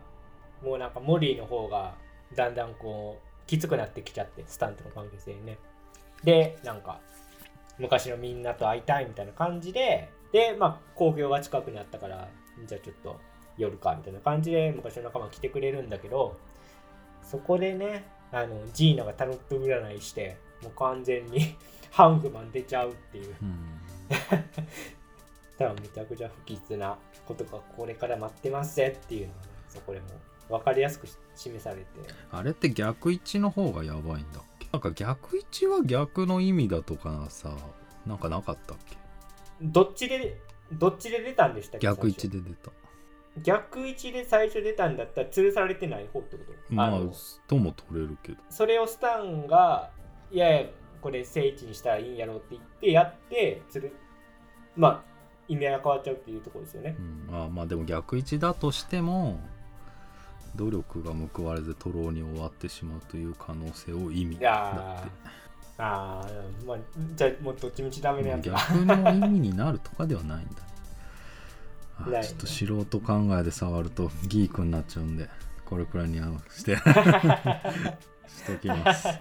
[0.63, 1.95] もうなんかモリーの方が
[2.35, 5.59] だんだんこうきつくなってきちゃってスタントの関係性にね。
[6.23, 7.01] でなんか
[7.79, 10.09] 昔のみんなと会いたいみたいな感じで。
[10.35, 12.29] でまあ興行が近くにあったから
[12.67, 13.21] じゃあちょっと
[13.57, 16.37] 夜かみたいな感じで昔の仲間来てくれるんだけど
[17.23, 21.57] そこでねあのジーナがタロット占いしてもう完全に
[21.93, 23.35] ハングマン出ちゃうっていう。
[23.43, 23.81] うん。
[25.57, 30.07] 多分めちゃくちゃ不吉なことがこれから待ってますぜっていうのがねそこでも
[30.49, 31.85] 分かりやすくし示されて。
[32.33, 34.67] あれって逆位置の方がやばいんだっけ？
[34.73, 37.55] なんか逆位置は逆の意味だとかさ
[38.05, 38.97] なんかなかったっけ？
[39.63, 40.41] どっちで
[40.73, 41.87] どっちで出たんでしたっけ？
[41.87, 42.71] 逆位置最で出た。
[42.71, 42.84] 初
[43.43, 46.75] 逆位置で最初出たんだったら吊るされてない方ってこと？
[46.75, 47.13] まあの
[47.49, 48.39] とも取れるけど。
[48.49, 49.91] それをスタンが
[50.31, 50.69] いやいや
[51.03, 53.95] これ聖地にしたらいいんやろうって言ってやってつる
[54.77, 55.03] まあ
[55.49, 56.97] 意味合いが変わっちゃうっていうところですよね。
[56.99, 59.41] うん、あまあでも逆位置だとしても
[60.55, 65.09] 努力が報われず徒労に終わってしまうという可能性を意味いだやって。
[65.09, 65.13] ー
[65.77, 66.79] あーまあ
[67.17, 68.57] じゃあもうどっちみちダメなやつだ。
[68.57, 70.57] 逆の意味になるとかではないんだね。
[70.61, 70.74] あ
[72.01, 72.27] ないね。
[72.27, 75.29] ちょっと素人考えで触るとギークになっちゃうんで
[75.65, 76.77] これくらいに合わせて
[78.29, 79.09] しときます。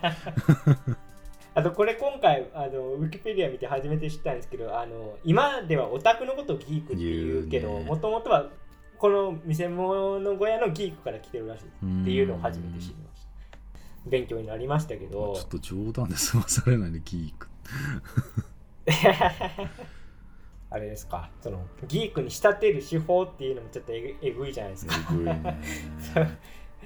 [1.55, 8.49] あとこれ今回あのウィキペディア見て初めて知ったんですけどあの今ではオタクのことをギークっていうけどもともとは
[8.97, 11.67] この見せ物小屋のギークから来てるらしいっ
[12.05, 13.27] ていうのを初めて知りました。
[14.09, 17.47] 勉強になりましたけちどょっと冗談で済まされないでギーク
[20.73, 21.29] あれですか。
[21.39, 24.95] そのギークに仕立てる手法っていうのもちょっとえぐいじゃないですか。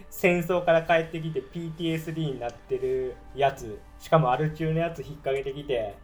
[0.09, 5.95] 戦争から帰ってきて PTSD になってるやつしかもアル中のやつ引っ掛けてきて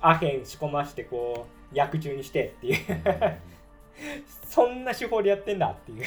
[0.00, 2.76] アヘン仕込ましてこう薬中にしてっていう。
[4.48, 6.04] そんな手法でやってんだっていう。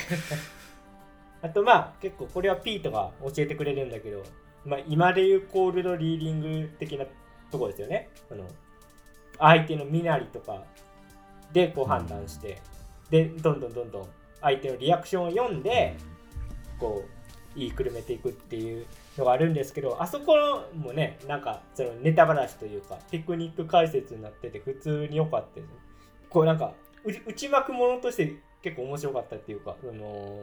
[1.43, 4.23] あとまあ結構これはピートが教えてくれるんだけど、
[4.65, 7.05] まあ、今でいうコールドリーディング的な
[7.51, 8.09] ところですよね。
[8.27, 8.45] その
[9.37, 10.63] 相手の身なりとか
[11.53, 12.61] でこう判断して、
[13.09, 14.07] でどんどんどんどん
[14.41, 15.95] 相手のリアクションを読んで、
[16.79, 18.85] こう言いくるめていくっていう
[19.17, 20.35] のがあるんですけどあそこ
[20.75, 25.69] もねなんかそのネタばらしというかテクニック解説になってて普通に良かったです。
[26.29, 26.73] こうなんか
[27.05, 30.39] う内幕ものとして結構面白かったっていうかその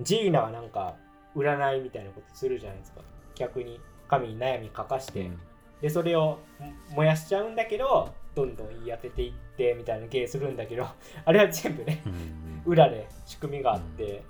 [0.00, 0.96] ジーナがなんか
[1.34, 3.00] 占いみたいなことするじゃないですか。
[3.34, 5.40] 逆に神に悩み書かして、うん。
[5.80, 10.86] でそれをも燃やしちゃうんだけどどんどん言い当てていってみたいな芸するんだけど
[11.24, 14.22] あれは全部ねうん裏で仕組みがあって、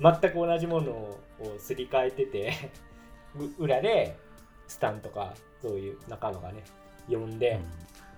[0.00, 1.18] 全く同じものを
[1.58, 2.52] すり替えてて
[3.36, 4.16] う裏で
[4.66, 6.62] スタンとかそういう仲間がね
[7.08, 7.60] 呼んで、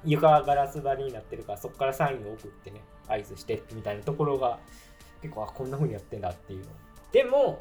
[0.05, 4.59] 床がガラス張りになってるからそこからサインを送ってね合図してみたいなところが
[5.21, 6.67] 結構あこんな風にやってんだっていうの。
[7.13, 7.61] でも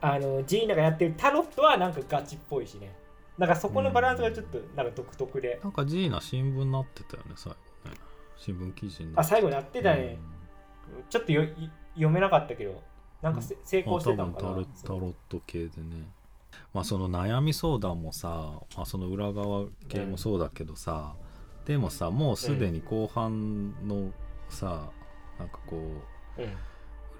[0.00, 2.94] あのジーナがやってるタロットはなんかガチっぽいしね。
[3.38, 7.58] なんかそこのバランスがちょっとなんか独特で、なんかジーナ新聞になってたよね最後。
[7.58, 7.69] ね
[8.40, 10.18] 新聞記事にあ最後にやってたね、
[11.10, 12.82] ちょっとよい読めなかったけど
[13.20, 14.48] なんかせ成功してたのかな。
[14.48, 16.08] まあ多分タロット系でね。
[16.72, 21.14] まあその悩み相談もさ、まあ、その裏側系もそうだけどさ、
[21.66, 24.10] でもさもうすでに後半の
[24.48, 24.90] さ、
[25.38, 25.76] なんかこ
[26.38, 26.50] ううん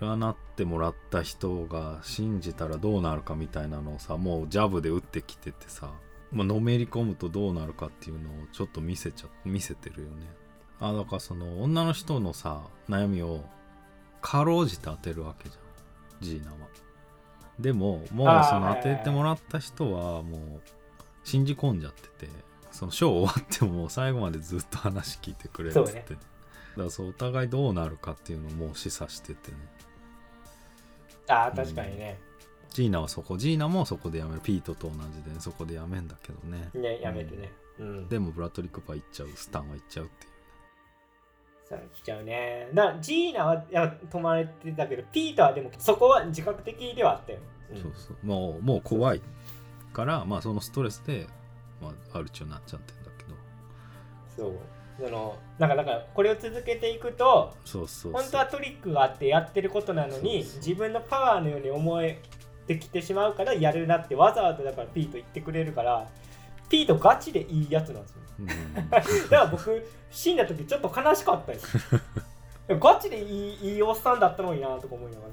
[0.00, 5.90] 占ってもらった人が信じたらどうなるかみたいなのをさもうジャブで打ってきててさ、
[6.32, 10.26] まあのめり込むとどうなるかっていうのをちょっと見せちゃ見せてるよね
[10.80, 13.44] あだからその女の人のさ悩みを
[14.22, 16.24] かろうじて当てるわけじゃん。
[16.24, 16.56] ジーナは。
[17.58, 20.60] でももうその当ててもらった人はもう
[21.24, 22.32] 信じ込んじゃってて
[22.70, 26.04] そのショー終わっても最後までずっと話聞いてくれっつって、そうね。
[26.08, 26.20] だか
[26.76, 29.58] らそうお互いどうなるかっていうのをもう示唆しててね。
[31.28, 32.18] ああ確かにね、
[32.70, 33.36] ジーナはそこ。
[33.36, 34.40] ジーナもそこでやめる。
[34.40, 36.70] ピートと同じでそこでやめんだけどね。
[36.74, 37.52] ねやめてね。
[37.78, 38.08] うん。
[38.08, 39.28] でもブラッドリー・クーパー行っちゃう。
[39.34, 40.29] スタンは行っちゃうっていう
[41.70, 42.68] さあ来ちゃうね。
[42.74, 43.64] だからジーナは
[44.10, 47.38] 止まれてたけどピーターはでもそこは自覚的ではあったよ、
[47.72, 47.82] うん。
[47.82, 48.26] そうそう。
[48.26, 49.22] もうもう怖い
[49.92, 51.28] からまあそのストレスで、
[51.80, 53.34] まあ、アルチューになっちゃってんだけど。
[54.36, 54.58] そう。
[54.98, 62.20] そのなんかだからこれを続けていくとそうそう本当はトリックがあってやってることなのに自分のパワーのように思え
[62.66, 66.06] てきてしまうからやるなってわざわざだからピート言ってくれるから
[66.70, 68.16] ピートガチでいいやつなんですよ。
[68.38, 68.46] うん。
[68.90, 71.66] だから僕死んだ時ちょっと悲しかったです。
[72.68, 75.26] ガチでいいいいおっさんだったのになとか思いなが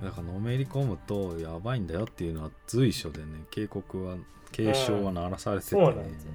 [0.00, 0.08] ら。
[0.08, 4.16] だからのめり込むとやばいんだよっていうのは随所でね警告は
[4.52, 5.82] 警鐘は鳴らされてて、ね。
[5.82, 6.30] うんそうなんですよ。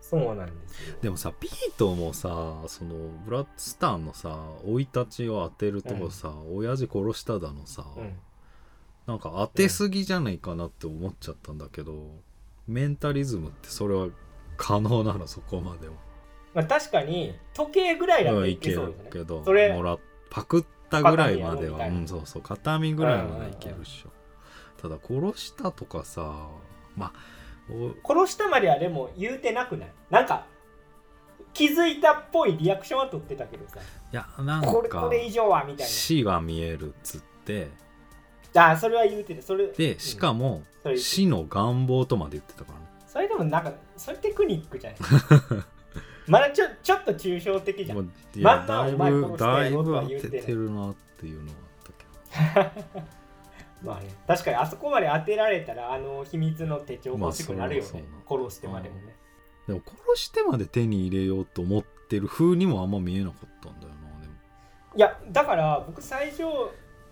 [0.00, 0.96] そうなんですよ。
[1.02, 2.94] でもさピートもさその
[3.26, 8.12] ブラッドスターのさ生い立ちを当てるとこさ、親父殺しただのさ、うん。
[9.06, 12.10] なんか当てすぎじゃないかなって思っちゃったんだけど、
[12.66, 14.08] メンタリズムってそれは
[14.56, 15.26] 可能なの？
[15.28, 15.94] そこまでは。
[16.54, 19.04] まあ、確かに時計ぐらいだといけけそうですね。
[19.06, 19.98] るけどそれもら
[20.30, 21.86] パクったぐらいまでは。
[21.86, 22.42] うんそうそう。
[22.42, 24.10] 片身ぐらいまでいけるっしょ、
[24.80, 26.48] ただ殺したとかさ
[26.96, 27.12] まあ
[27.70, 29.92] お殺したまではでも言うてなくない？
[30.10, 30.46] なんか
[31.52, 33.80] 気づいたっぽいリアクションは取ってたけどさ。
[33.80, 37.66] いやなんこれかこれ以上はみたい死が見えるっつってな
[38.54, 39.42] あそれは言うてる。
[39.42, 42.78] それでしかもそれ死の願望とまで言ってたから。
[42.78, 45.00] ねそれでもなんかそれテクニックじゃない？
[46.26, 47.98] まだちょちょっと抽象的じゃん。
[47.98, 48.02] い
[48.40, 51.58] まやだいあまあお前ぶだいぶ当ててるなっていうのは
[52.34, 53.02] あったけど。
[53.84, 59.14] まあね確かにあそこまで当てられたらあの秘密の手帳欲しくなるよね、まあ殺してまでもね、
[59.68, 64.34] でも殺してまで手に入れようと思ってる風にもあんま見えなかったんだよなでも。
[64.96, 66.44] いやだから僕最初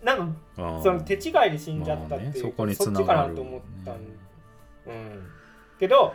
[0.02, 0.82] なんかあー。
[0.82, 5.26] その手違いで死んじゃったっていう、まあねそこにそっ繋がるちかなと思ったん、うん。
[5.78, 6.14] けど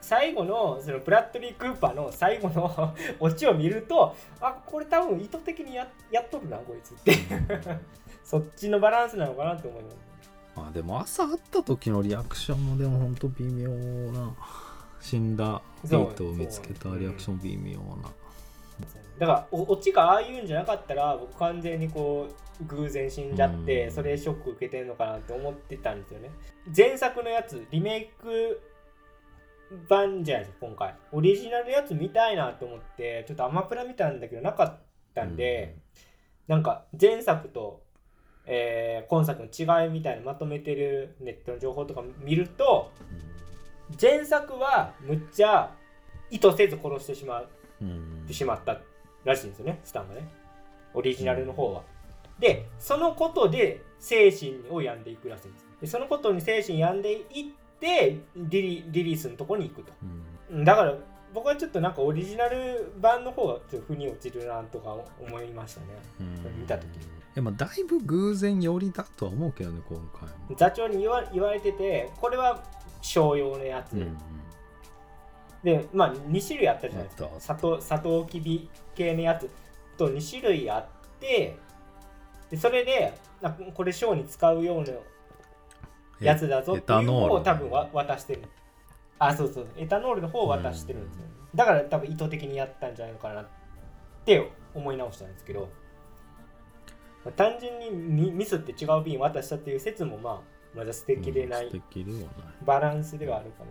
[0.00, 7.12] 最後のそのブラッドリー・クーパーの最後の オチを見るとあこれ多分意図的にややっとるなこいつって。
[8.24, 9.96] そっちのバランスなのかなと思います。
[10.54, 13.70] まあでも朝会った時のリアクションもでもほんと微妙
[14.12, 14.34] な。
[15.00, 18.10] 死んだピートを見つけたリアクション微妙な
[19.18, 22.28] だからおオチがああいうんじゃなかったら僕完全にこ
[22.60, 23.92] う偶然死んじゃってうん。
[23.92, 26.30] それショック受けてんのかなって思ってたんですよね。
[26.76, 28.60] 前作のやつリメイク
[29.88, 30.94] 版じゃないですか今回。
[31.12, 34.76] オリジナルのやつ見たいなと思ってちょっとアマプラ見たんだけどなかっ
[35.14, 35.76] たんで、
[36.46, 37.82] なんか前作と、
[38.46, 42.90] えー今作の違いみたいなのまとめてるネットの情報とか見ると
[44.00, 45.74] 前作はむっちゃ
[46.30, 47.48] 意図せず殺してしまう
[48.26, 48.80] てしまった
[49.24, 50.28] らしいんですよねスタンがね。
[50.94, 51.82] オリジナルの方は。
[52.38, 55.66] でそのことで精神を病んでいくらしいんです。
[55.80, 57.20] でそのことに精神病んでいっ
[57.80, 59.92] てリリリリースのところに行くと。
[60.50, 60.58] うん。
[60.58, 60.94] うんだから
[61.34, 65.86] 僕はちょっとなんかオリジナル版の方がちょっと腑に落ちるなとか思いましたね。
[66.20, 66.60] うん。
[66.60, 66.88] 見た時
[67.34, 72.60] でもだいぶ偶然寄りだとは思うけどね今回も座長に言わ言われててこれは
[73.00, 74.18] 商用のやつ、うん
[75.62, 77.28] でまあ2種類あったじゃないですか。
[77.80, 79.50] 砂糖きび系のやつ
[79.96, 80.86] と2種類あっ
[81.20, 81.56] て
[82.50, 84.92] でそれでなこれショーに使うような
[86.20, 88.42] やつだぞっていうのを多分わ渡してる。
[89.18, 89.66] あそうそう。
[89.76, 93.46] エタノールの方を渡してるんですよ、だから多分意図的にやったんじゃないのかなっ
[94.24, 95.68] て思い直したんですけど、
[97.24, 100.40] まあ単純にミミスって違う瓶渡したっていう説もまあ
[100.72, 101.82] まだ素敵でない
[102.64, 103.70] バランスではあるかな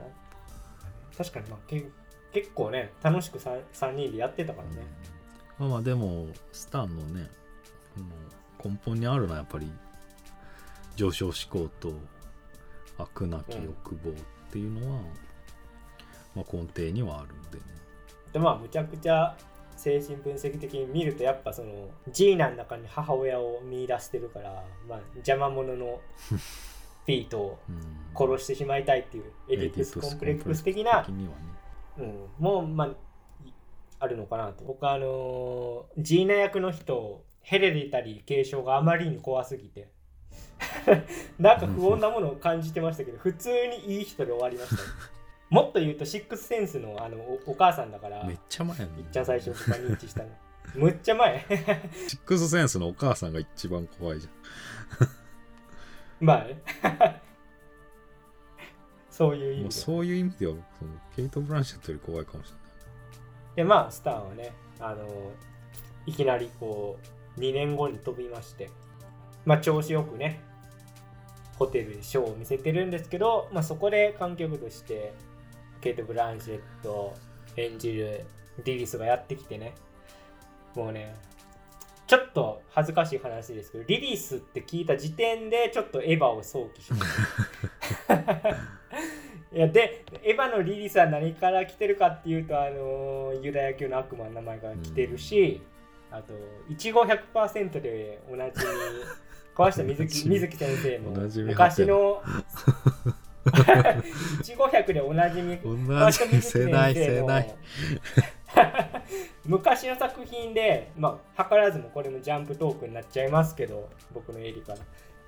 [1.17, 1.85] 確かにまあけ
[2.31, 4.83] 結構ね楽しく 3, 3人でやってたからね、
[5.57, 7.27] まあまあでもスタンのね
[7.95, 7.99] あ
[8.67, 9.71] の根本にあるのはやっぱり
[10.95, 11.93] 上昇志向と
[12.97, 14.13] 悪なき欲望っ
[14.51, 15.01] ていうのは、
[16.35, 17.63] まあ、根底にはあるんでね。
[18.33, 19.35] でまあむちゃくちゃ
[19.75, 26.01] 精神分析的に見るとやっぱそのジーナの中に母親を見出してるから、まあ、邪魔者の
[27.07, 27.97] フィートをうん。
[28.17, 31.29] 殺してしまいたいっていうエディプスコンプレックス的なね。
[31.99, 32.95] うん、もうまあい
[33.99, 34.63] あるのかなと。
[34.63, 39.89] 僕はあのージーナ役の人ヘレディタリー継承があまりに怖すぎて。
[41.37, 44.75] なんか不穏なものを感じてましたけど普通にいい人で終わりました。
[44.75, 44.81] ね
[45.49, 48.91] もっと言うとシックスセンスのあのおお母さんだからめっちゃ前やね。
[48.99, 50.29] いっちゃん最初とか認知したの。
[50.75, 51.45] むっちゃ前。
[52.09, 54.27] シックスセンスのお母さんが一番怖いじ
[56.19, 56.61] まあね。
[59.09, 63.55] そういう意味でそういう意味ではそのケイト・ブランシェットより怖いかもしれない。
[63.55, 65.07] でまあスターはねあの
[66.05, 66.99] いきなりこ
[67.37, 68.69] う2年後に飛びまして。
[69.45, 70.41] まあ調子よくね
[71.57, 75.13] ホテルでショーを見せてるんですけど、まあ、そこで観客として
[75.81, 77.15] ケイト・ブランシェット
[77.55, 78.25] 演じる
[78.63, 79.73] リリスがやってきてね。
[80.75, 81.15] もうね
[82.07, 87.05] ちょっと恥ずかしい話ですけどリリースって聞いた時点でちょっとエヴァを想起しまし
[88.07, 88.15] た。
[89.53, 95.61] いやでエヴァのリリースは何から来てるかっていうとあのユダヤ教の悪魔の名前から来てるし、
[96.11, 96.33] あと
[96.69, 98.65] いちご100%でおなじみ
[99.55, 101.11] 川下水木水木先生の
[101.47, 102.21] 昔の
[104.39, 107.41] いちご100でおなじみ 同川下水木先生の
[109.47, 114.79] 昔の作品で、まあ、図らずもこれもジャンプトークになっちゃいますけど僕のエリから。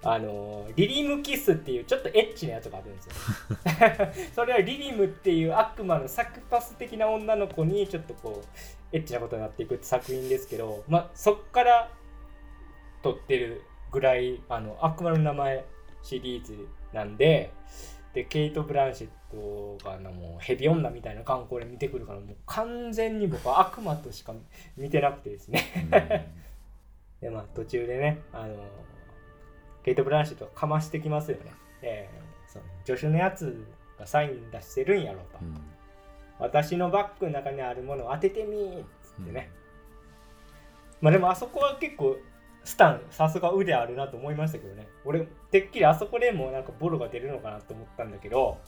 [0.01, 3.13] あのリリムキスっていうちょっとエッチなやつがあるんですよ。
[4.33, 8.41] それはリリムっていう悪魔のサクパス的な女の子にちょっとこ
[8.93, 11.91] うエッチなことになっていくって作品ですけど、まあ、そっから
[13.03, 13.61] 撮ってる
[13.91, 15.65] ぐらいあの悪魔の名前
[16.01, 17.51] シリーズなんで
[18.13, 19.09] でケイト・ブランシェッ
[19.79, 24.33] トがあのもうヘビ女みたいな観光で見てくるからもう完全に僕は悪魔としか
[24.77, 25.63] 見てなくてですね。
[27.21, 28.55] でまあ途中でねあの
[29.83, 31.51] ケイト・ブランシェットがかましてきますよね、
[31.81, 33.63] えーその助手のやつ
[33.99, 35.55] がサイン出してるんやろと、うん。
[36.39, 39.51] 私のバッグの中にあるものを当ててみーっつってね、
[40.99, 42.17] まあでもあそこは結構
[42.69, 44.87] スタンさすが腕あるなと思いましたけどね。
[45.03, 48.59] 俺てっきりあそこでもなんかボロが出るのかなと思ったんだけど。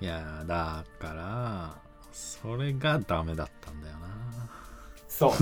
[0.00, 1.76] いやだから
[2.10, 4.08] それがダメだったんだよな。
[5.06, 5.32] そう。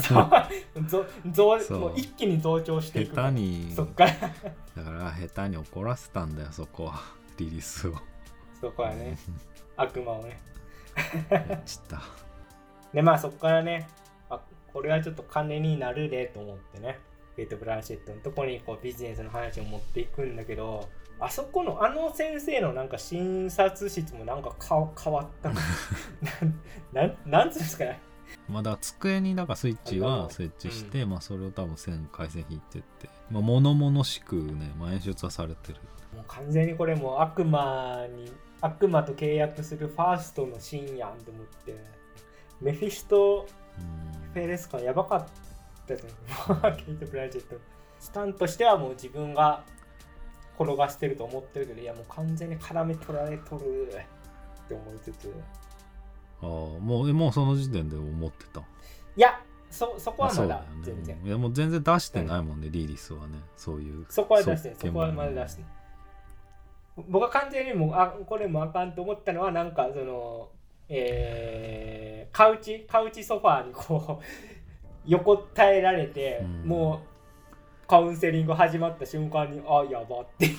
[0.00, 1.78] そう。
[1.78, 3.72] もう一気に増長していく下手に。
[3.72, 4.10] そっから。
[4.10, 7.00] だから下手に怒らせたんだよそこは。
[7.38, 7.94] リリースを。
[8.60, 9.16] そこはね。
[9.76, 10.40] 悪魔をね。
[11.30, 12.02] やっちった。
[12.92, 13.86] でまあそこからね。
[14.30, 14.40] あ
[14.72, 16.98] これはちょっと金になるでと思ってね
[17.36, 20.88] ケイト・ブランシェットのとこにこうビジネスの話を持っていくんだけど
[21.22, 25.50] あそこのあの先生のなんか診察室もなんかか変わった。
[25.50, 25.54] の
[26.92, 28.00] なんなんなんつうんですかね。
[28.48, 35.78] まあだ机にだからスイッチは設置して、まあそれを多分線回線引いてって、まあ、物々しくね、まあ、演出はされてる。
[36.12, 41.76] もう完全にこれもう悪魔に悪魔と契約するファーストのシーンやんと思って。
[42.60, 43.46] メフィスト
[43.78, 44.32] うん。
[44.32, 45.51] フェレス感やばかった
[45.86, 46.10] ですね
[46.86, 47.56] ケイト・ブランシェット
[47.98, 49.64] スタンとしてはもう自分が
[50.58, 53.92] 転がしてると思ってるけどいやもう完全に絡め取られとる
[54.64, 55.32] って思いつつ。
[56.42, 58.60] ああもうえもうその時点で思ってた？
[58.60, 58.64] い
[59.16, 63.38] やそそこはまだ全然うんいやもう全然出してないもんね、リリースはね。
[63.56, 64.76] そういうそこは出してない。
[64.78, 65.70] そそこはまだ出してない。
[67.08, 70.50] 僕は完全にもうあこれもあかんと思ったのはなんかその
[70.88, 74.24] えーカウチカウチソファーにこう
[75.06, 76.68] 横たえられて、うん。
[76.68, 77.02] も
[77.84, 80.50] うカウンセリング始まった瞬間にあやばって。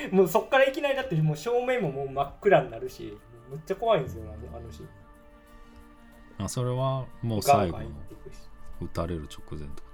[0.10, 3.16] もうそっからいきなりだってもう正面ももう真っ暗になるし
[3.50, 4.88] めっちゃ怖いんですよあのあのシーン
[6.44, 7.86] あそれはもう最後の
[8.82, 9.86] 撃たれる直前ってこ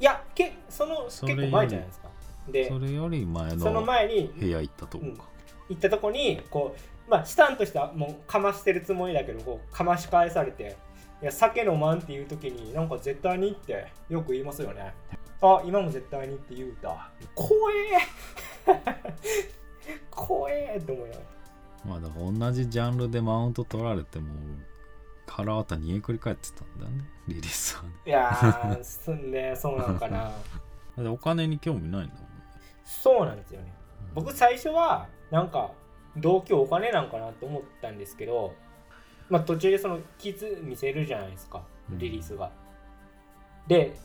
[0.00, 2.08] いやけその結構前じゃないですか。
[2.48, 5.24] でとそれより前そのの前に部屋行ったとこか、
[5.70, 10.76] 行ったとこにこうまあスタンとしてはもうかましてるつもりだけどこうかまし返されて
[11.22, 14.94] 「いや酒飲まん」っていう時になんか絶対にってよく言いますよね。
[15.40, 17.10] あ今も絶対にって言うた。
[17.34, 17.74] 怖え。
[20.10, 21.26] 怖えって思いながら。
[21.84, 24.32] まあだから同じジャンルでマウント取られても
[25.26, 30.32] 腹渡煮えくり返ってたんだよねリリースはねいやーすんでそうなのかな。
[31.10, 32.22] お金に興味ないんだもん。
[32.22, 32.28] ね
[32.84, 33.72] そうなんですよね。
[34.14, 35.72] 僕最初はなんか
[36.16, 38.54] 同居お金なんかなと思ったんですけど、
[39.28, 42.50] まあ、途中でその傷見せるじゃないですかリリースが。
[43.66, 43.96] で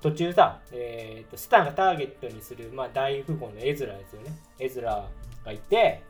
[0.00, 4.32] 途中さ、えーとスタンがターゲットにする、まあ、大富豪のエズラですよね。
[4.58, 5.08] エズラ
[5.44, 6.02] がいて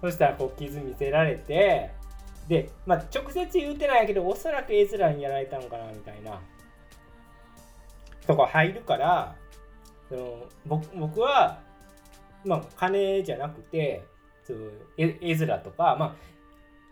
[0.00, 1.92] そしたらこう傷見せられて
[2.48, 6.40] で、まあ、直接言うてないけどおそらくエズラにやられたんかなみたいな。
[8.26, 9.34] とこ入るから
[10.08, 11.60] その僕僕は、
[12.44, 14.04] まあ、金じゃなくて
[14.44, 16.14] そうエエズラとか、まあ、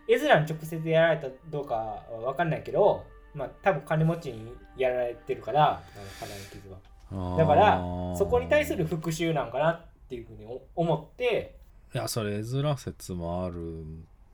[0.09, 3.05] エズラに直接やられたどうかは分かんないけど、
[3.35, 5.81] まあ、多分金持ちにやられてるからあ
[6.21, 7.37] の傷は。
[7.37, 7.79] だから
[8.17, 11.55] そこに対する復讐なんかなっていうふうにお思って。
[11.93, 13.85] いやそれ絵面説もある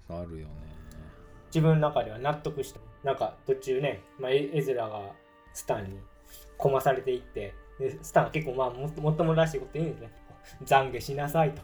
[0.09, 0.53] あるよね。
[1.47, 2.79] 自分の中では納得した。
[3.03, 5.11] なんか途中ね、まあ、エエズラが
[5.53, 5.99] スタンに
[6.57, 10.11] こまされていってでスタンは結構まあもっともっともらしいこと言うんですね
[10.65, 11.61] 懺悔しなさいと。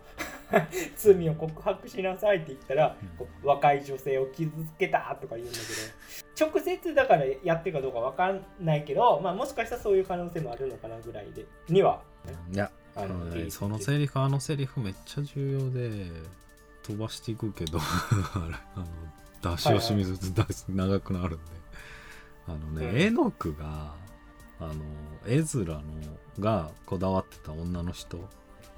[0.97, 6.49] 罪を告白しなさいって言ったら、こう若い女性を傷つけたとか言うんだけど。
[6.49, 11.45] 直接だからやってるかどうかわかんないけど、まあ、もしかしたらそういう可能性もあるのかなぐらいで。
[11.69, 16.07] には、ね、いやあのねそのセリフあのセリフめっちゃ重要で
[16.83, 17.79] 飛ばしていくけど
[18.33, 18.79] あ
[19.43, 20.33] の出し惜しみずつ
[20.69, 21.61] 長くなるんで。
[22.47, 22.97] あのね、うん。
[22.97, 23.93] エノクが
[24.59, 24.73] あの
[25.27, 25.81] エズラの
[26.39, 28.17] がこだわってた女の人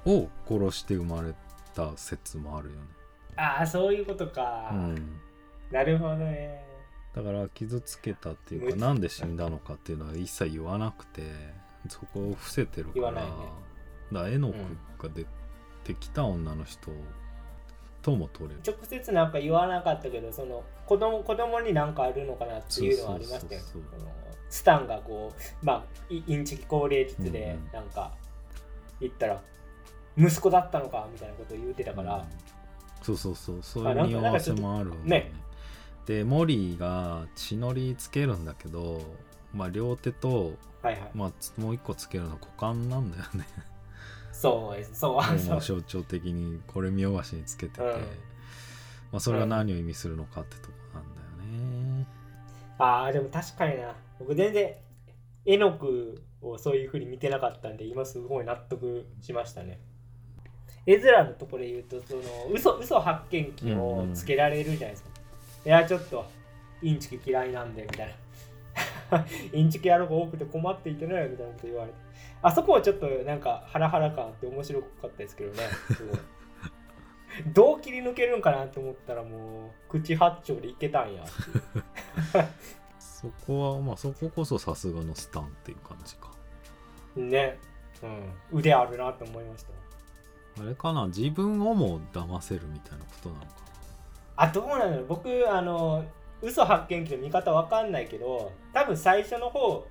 [0.06, 1.34] を殺して生まれ
[1.74, 2.80] た説もあるよね、
[3.36, 5.20] ああそういうことか、うん、
[5.70, 6.62] なるほどね。
[7.14, 11.22] だから傷つけたっていうむかなんで死んだのかっていうのは一切言わなくて
[11.88, 13.28] そこを伏せてるからね。
[14.12, 14.52] だからエノ
[14.98, 15.24] クが出
[15.84, 16.90] てきた女の人
[18.02, 23.60] とも取れる、直接なんか言わなかったけどその子供子供になんかあるのかなっていうのはありましたよ。
[24.50, 28.12] スタンがこうまあイインチキ高齢術でなんか
[29.00, 29.40] 言ったら
[30.16, 32.24] 息子だったのかみたいなことを言ってたから、うん。
[33.02, 33.58] そうそうそう。
[33.62, 34.96] そういう匂わせもあるね。
[35.04, 35.32] ね。
[36.06, 39.00] でモリーが血のりつけるんだけど
[39.54, 40.52] まあ両手と、
[40.82, 41.10] はいはい。
[41.14, 43.46] まあ、つもう一個つけるのは股間なんだよね。
[44.32, 44.94] そうです。
[44.94, 45.60] そうそうもう。
[45.60, 47.88] 象徴的にこれ見よがしにつけてて、うん。
[47.90, 52.06] まあ、それが何を意味するのかってとこなんだよね、
[52.78, 53.94] ああでも確かにな。
[54.18, 54.74] 僕全然
[55.46, 59.80] 絵の具をそういうふうに見てなかったんで今すごい納得しましたね
[60.86, 62.22] 絵面のところで言うとその
[62.52, 65.08] 嘘嘘発見器をつけられるじゃないですか、
[65.66, 66.24] いやちょっと
[66.82, 68.14] インチキ嫌いなんでみたいな。
[69.52, 71.94] インチキ野郎が多くて困っていけないみたいなこと言われて。
[72.42, 75.62] あそこはちょっとなんかハラハラ感あって面白かったですけどね
[75.96, 76.18] すごい。
[77.52, 81.24] どう切り抜けるんかなと思ったらもう口八丁でいけたんや
[83.00, 86.30] そこはまあそここそさすがのスタンっていう感じか。
[87.16, 87.58] ね、
[88.02, 89.70] うん、腕あるなと思いました
[90.60, 91.06] あれかな？
[91.08, 93.48] 自分をも騙せるみたいなことなのか
[94.36, 96.04] あどうなの僕あの
[96.42, 99.86] 嘘発見器の見方わかんないけど多分最初の方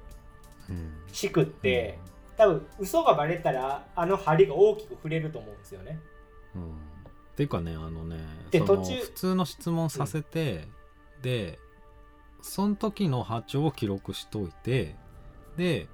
[0.70, 0.94] なうん。
[1.12, 2.00] しくって、
[2.38, 6.00] 多分嘘がバレたらあの針が大きく触れると思うんですよね。
[6.56, 6.72] うん。
[6.72, 6.74] っ
[7.36, 8.18] ていうかねあのね
[8.50, 10.68] で途中普通の質問させて、
[11.22, 11.60] で
[12.42, 14.96] その時の波長を記録しといて
[15.58, 15.88] で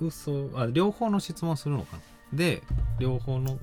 [0.00, 2.02] 嘘あ両方の質問するのかな？
[2.32, 2.62] で
[2.98, 3.58] 両方の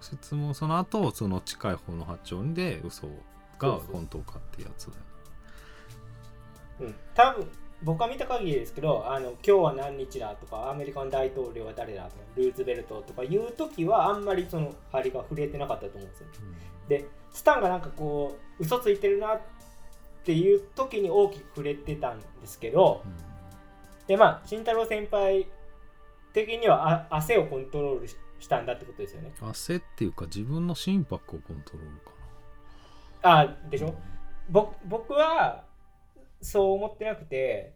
[0.00, 3.08] 質問その後その近い方の波長で嘘
[3.58, 4.98] が本当かってやつだよ
[6.80, 6.94] うん。
[7.14, 7.50] 多分
[7.82, 16.26] 僕は見た限りですけどあの今日は何日だとかアメリカの大統領は誰だとかルーズベルトとかいう時はあんまりその針が触れてなかったと思うんですよ。
[16.88, 19.40] でスタンがなんかこう嘘ついてるなっ
[20.24, 23.02] ていう時に大きく触れてたんですけど
[24.06, 25.46] でまあ慎太郎先輩
[26.44, 29.32] 的にはあ汗をコントロールししたんだってことですよね。
[29.40, 32.10] うん汗っていうか自分の心拍をコントロールか
[33.22, 33.94] あでしょ？
[34.50, 35.64] ぼ僕は
[36.42, 37.72] そう思ってなくて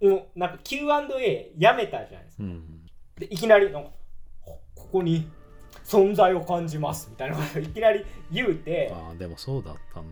[0.00, 2.42] もうなんか Q&A やめたじゃないですか。
[2.44, 2.86] なうん。
[3.18, 3.90] でいきなりなんか
[4.42, 5.28] こここに
[5.84, 10.06] 存在を感じますみたいなことをいきなり言うてああでもそうだったね。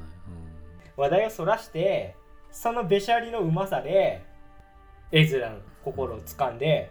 [0.97, 2.15] 話題をそらして
[2.53, 4.23] そのべしゃりのうまさで
[5.11, 6.91] 絵面の心を掴んで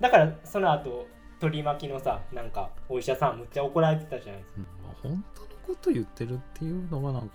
[0.00, 1.06] だからその後
[1.40, 4.58] 取り巻きのさなんかお医者さんむっちゃ怒られてたじゃないですか。
[4.58, 7.34] うん、まあ、本当のこと言ってるっていうのがなんか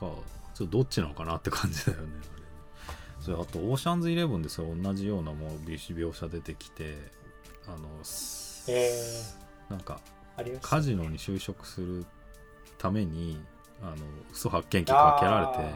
[0.53, 2.07] ちょっとどっちなのかなって感じだよね
[3.20, 6.95] それあとオーシャンズイレブンでそれ同じようなもう描写出てきて
[7.68, 8.91] あのすえ
[9.70, 9.99] なんか
[10.62, 12.05] カジノに就職する
[12.78, 13.41] ために
[13.82, 13.95] あの
[14.32, 15.76] 嘘発見器かけられて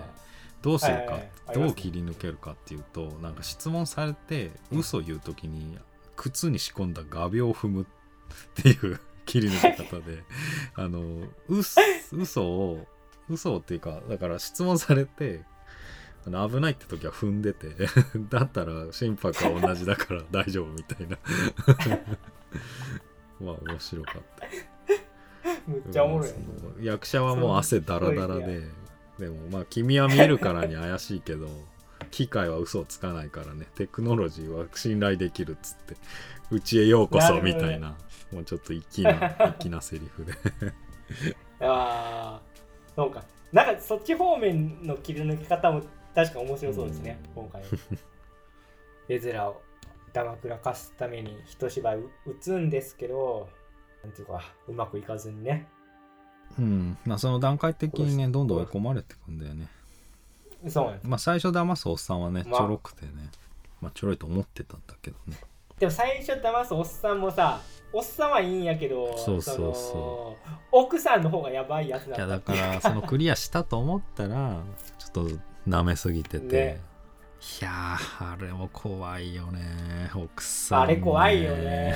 [0.62, 1.56] どうするか、はいはいはい。
[1.56, 5.78] どう切り抜けるかっていうとなんか質問されて嘘言う時に
[6.16, 7.86] 靴に仕込んだ画鋲を踏むっ
[8.56, 10.24] ていう 切り抜け方で。
[10.76, 12.88] あの嘘嘘を
[13.30, 15.44] 嘘っていうかだから質問されて
[16.28, 17.70] あの危ないって時は踏んでて
[18.30, 21.18] だったら心拍は同じだから大丈夫みたいな。
[23.40, 24.48] まあ面白かった。
[25.68, 28.64] むっちゃおもろい、その役者はもう汗だらだらで
[29.20, 31.48] でもまあ君は見えるからに怪しいけど
[32.14, 33.66] 機械は嘘をつかないからね。
[33.74, 35.96] テクノロジーは信頼できるっつって。
[36.52, 37.96] うちへようこそみたいな。
[38.32, 40.34] もうちょっと粋な 粋なセリフで。
[41.60, 42.42] ああ
[42.96, 43.24] そうか。
[43.52, 45.82] なんかそっち方面の切り抜け方も
[46.14, 47.64] 確か面白そうですね、今回
[49.10, 49.60] 絵面を
[50.14, 52.10] だまくらかすために一芝居打
[52.40, 53.50] つんですけど
[54.04, 55.68] なんていうかうまくいかずにね。
[56.60, 56.98] うん。
[57.06, 59.68] まあその段階的にねどんどん追い込まれてくんだよね
[60.70, 61.08] そうなんです。
[61.08, 62.66] まあ最初騙すおっさんはねちまあ。
[62.66, 63.12] ょろくてね
[63.82, 65.38] まあちょろいと思ってたんだけどね。
[65.80, 67.60] でも最初騙すおっさんもさ
[67.92, 70.38] おっさんはいいんやけどそうそうそうの
[70.72, 74.62] 奥さんの方がやばいやついやなんだだから そのクリアしたと思ったら
[74.98, 75.28] ちょっと
[75.68, 76.82] 舐めすぎてて、ね。
[77.62, 81.96] いやーあれも怖いよね奥さん、あれ怖いよね。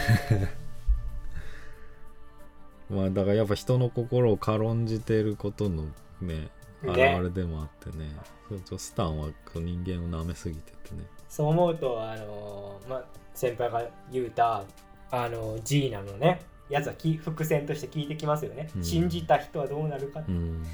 [2.90, 5.90] まあだからやっぱ人の心を軽んじてることのね
[6.22, 6.50] ね
[6.84, 8.10] 現れでもあってね。
[8.50, 11.04] そうそうスタンは人間を舐めすぎててね。
[11.28, 14.64] そう思うとあのまあ先輩が言うた
[15.12, 16.42] あのジーナのね。
[16.70, 18.84] やつはき伏線として聞いてきますよね、うん。
[18.84, 20.66] 信じた人はどうなるか、うん。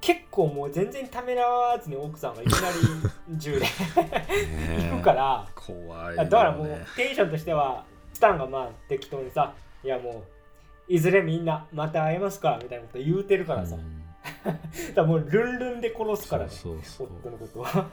[0.00, 3.60] 結構もう全然ためらわずに奥さんがいきなり銃で
[4.00, 6.30] ね行くから、怖いよね。
[6.30, 6.66] だからもう
[6.96, 9.54] テンションとしてはスタンがまあ適当にさ
[9.84, 14.01] いやもういずれみんなまた会えますからみたいなこと言うてるからさ、うん
[14.94, 16.50] だもうルンルンで殺すからね。
[16.50, 17.16] そうそうそう。
[17.20, 17.86] 夫のことは。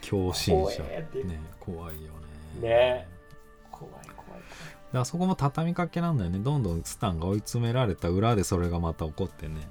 [0.00, 0.82] 狂信者。
[0.82, 2.12] ね怖いよ
[2.60, 2.68] ね。
[2.68, 3.08] ね。
[3.70, 6.38] 怖い怖いだからそこも畳みかけなんだよね。
[6.38, 9.68] どんどんスタンが追い詰められた裏でそれがまた起こってね。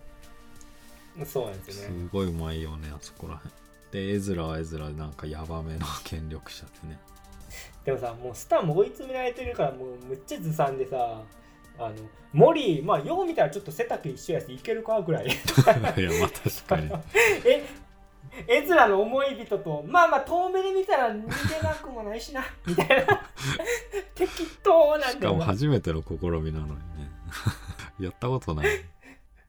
[1.14, 2.10] 怖いそうなんですね。
[2.12, 3.41] ごいうまいよねあそこらへん
[3.91, 6.99] でエズラはエズラでなんかヤバめの権力者でね。
[7.84, 11.22] でもさもうスタンも追い詰められてるからもうむっちゃずさんでさ
[11.86, 11.95] あの
[12.34, 15.25] 森まあよう見たらちょっと背丈一緒やしいけるかぐらい。
[15.27, 16.91] いやまあ確かに。
[17.45, 17.65] え
[18.47, 21.27] エズラの思い人とまあまあ遠目で見たら似て
[21.61, 23.21] なくもないしな みたいな。
[24.15, 24.29] 適
[24.63, 27.11] 当なんしかも初めての試みなのにね。
[27.99, 28.67] やったことない。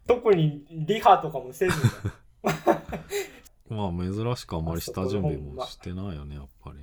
[0.07, 1.91] 特にリハとかもせずに。
[3.69, 6.81] まあ珍しくあんまり下準備もしてないよねやっぱり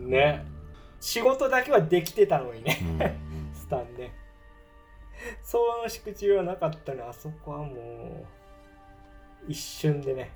[0.00, 0.06] ね。
[0.08, 0.44] ね。
[1.00, 2.78] 仕事だけはできてたのにね。
[2.80, 3.12] うんうんうん。
[3.54, 4.21] スタンね
[5.42, 8.26] そのしくじりはなかったのあそこはも
[9.46, 10.30] う一瞬でね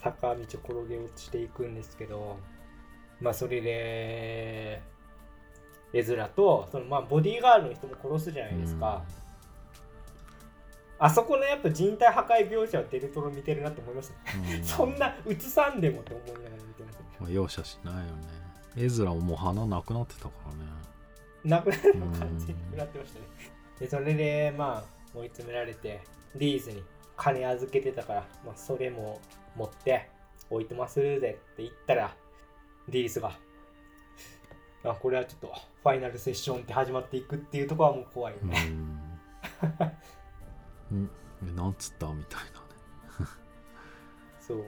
[0.00, 2.36] 坂道を転げ落ちていくんですけど
[3.20, 4.82] まあそれで
[5.92, 9.02] エズラとそのまあボディーガードの人も殺すじゃないですか、
[10.98, 14.38] あそこのやっぱ人体破壊描写はデルトロ見てるなって思いました。
[14.38, 14.64] ね、うん。
[14.66, 18.08] そんな映さんでもって思いながら見てましたねまあ容赦しないよね。
[18.76, 20.70] エズラももう鼻なくなってたからね
[21.44, 23.26] なくなるの感じになってましたね。
[23.78, 26.00] でそれでまあ追い詰められて
[26.36, 26.82] リーズに
[27.16, 29.20] 金預けてたから、まあ、それも
[29.56, 30.10] 持って
[30.50, 31.20] 置いてますぜっ
[31.56, 32.14] て言ったら
[32.88, 33.32] リーズが
[34.84, 39.00] あこれはちょっとファイナルセッションって始まっていくっていうところはもう怖いようね、ん。
[41.56, 43.30] なんつったみたいなね。
[44.40, 44.64] そう。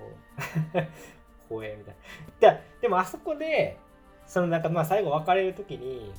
[1.49, 1.97] 怖えみたい
[2.41, 2.59] な。
[2.59, 3.79] ででもあそこで
[4.27, 6.13] そのなんかまあ最後別れる時に、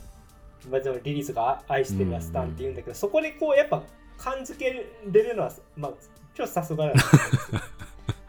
[0.70, 3.82] まあ、でもリリースが愛してるラスタンって言うんだけど、そこでこうやっぱ
[4.18, 5.91] 感づけれるのはまあ
[6.34, 7.62] ちょっとさすがだなと思うんですよ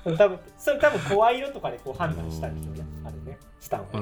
[0.05, 3.97] その多分それ多分声色とかでこう判断したんですよねうんあれねスタンは、あ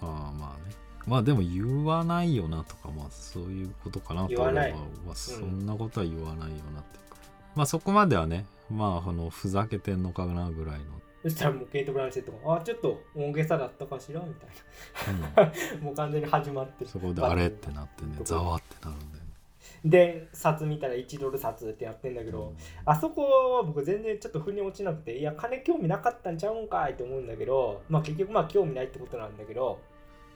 [0.00, 0.74] ああまあね。
[1.06, 7.16] まあでも言わないよなとかまあそういうことかなと言わない俺はまあそんなことは言わないよなっていうか、
[7.56, 10.84] まあそこまではねまああのふざけてんのかなぐらいの、
[11.22, 14.20] そしたらもうケイト・ブランシェットがあちょっと大げさだったかしら？
[14.20, 15.20] みたいうん。
[15.20, 15.52] な
[15.84, 16.90] もう完全に始まってる。
[16.90, 19.30] そこであれってなってねざわってなるんだよね。
[19.84, 22.52] で札見たら1ドル札ってやってんだけど、
[22.84, 29.80] あそこは僕全然ちょっと腑に落ちなくて、いや、金興味なかったんちゃうんかいと思うんだけど、まあ結局まあ興味ないってことなんだけど、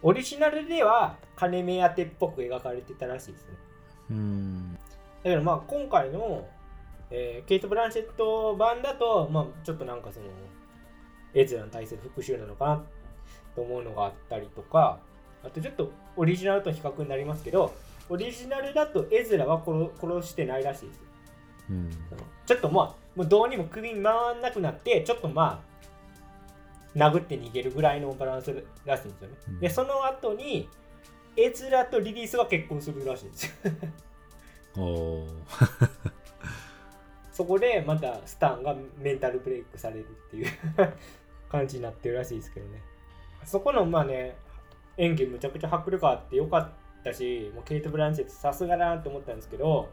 [0.02, 3.48] オリジナルでは金目当てっぽく描かれてたらしいですね。
[4.10, 4.74] うん。
[4.74, 4.78] だ
[5.24, 6.48] けどまあ今回の、
[7.10, 10.26] えーケイト・ブランシェット版だと、まあちょっとなんかその、
[11.36, 12.82] エズラに対する復讐なのかな？
[13.54, 14.98] と思うのがあったりとか、
[15.44, 17.74] あとちょっとオリジナルと比較になりますけど、
[18.08, 20.96] オリジナルだとエズラは殺殺してないらしいです。
[20.96, 21.02] よ。
[21.70, 21.90] うん。
[22.46, 25.62] ちょっとまあもうどうにも首に回んなくなってちょっとま
[26.94, 29.60] あ殴って逃げるぐらいのバランスらしいんですよね、うん。
[29.60, 30.68] でその後に
[31.36, 33.46] エズラとリリースが結婚するらしいんです。
[33.46, 33.52] よ
[34.82, 35.28] おー。
[37.32, 40.46] そこでまたスタンがメンタルブレイクされるっていう
[41.50, 42.82] 感じになってるらしいですけどね。
[43.44, 44.36] そこのまあね
[44.96, 46.68] 演技むちゃくちゃ迫力あってよかっ
[47.04, 49.88] たしもうケイト・ブランシェットさすがだなと思ったんですけど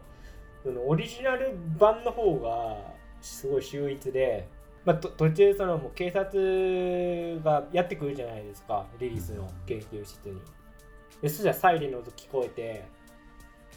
[0.63, 2.77] そのオリジナル版の方が
[3.21, 4.47] すごい秀逸で、
[4.85, 10.41] まあ、と途中そのもう警察がやってくるじゃないですかリリースの研究室に。
[11.21, 12.85] でそしたらサイレンの音聞こえて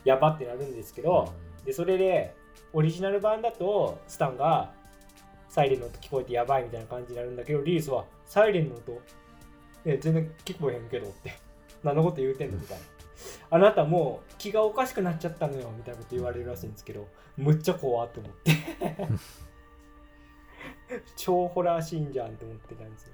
[0.05, 1.33] やばってなるんですけど、
[1.64, 2.35] でそれで
[2.72, 4.72] オリジナル版だとスタンが
[5.49, 8.92] サイレンの音聞こえてやばいみたいな感じになるんだけどリリースはサイレンの音、
[9.84, 11.32] ね、全然聞こえへんけどって
[11.82, 12.84] 何のこと言うてんのみたいな。
[13.49, 18.53] あなたもう気がおかしくなっちゃったのよみたいなこと言われるらしいんですけどむっちゃ怖って思って。
[21.16, 23.12] 超ホラーシーンじゃんって思ってたんですよ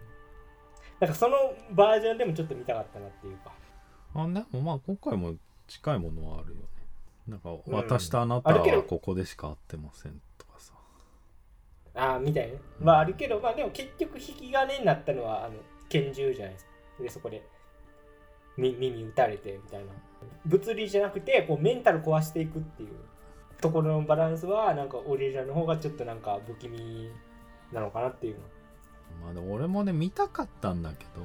[1.00, 1.36] なんかその
[1.72, 3.52] バージョンでもちょっと見たかったなっていうか。
[4.14, 5.34] あでもまあ今回も
[5.66, 6.62] 近いものはあるよね。
[7.26, 7.60] なんかん。
[7.66, 10.31] 私とあなたはここでしか会ってませんとかさ、
[11.94, 12.58] ああみたいな。
[12.80, 15.54] まああるけどまあでも結局引き金になったのはあの
[15.88, 16.70] 拳銃じゃないですか。
[17.00, 17.42] でそこで
[18.56, 19.92] み耳打たれてみたいな。
[20.46, 22.90] 物理じゃなくてこうメンタル壊していくっていう。
[23.62, 27.08] ところのバランスはなんかオリジナルの方がちょっとなんか不気味
[27.72, 28.36] なのかなっていう
[29.22, 31.22] まあでも俺もね見たかったんだけど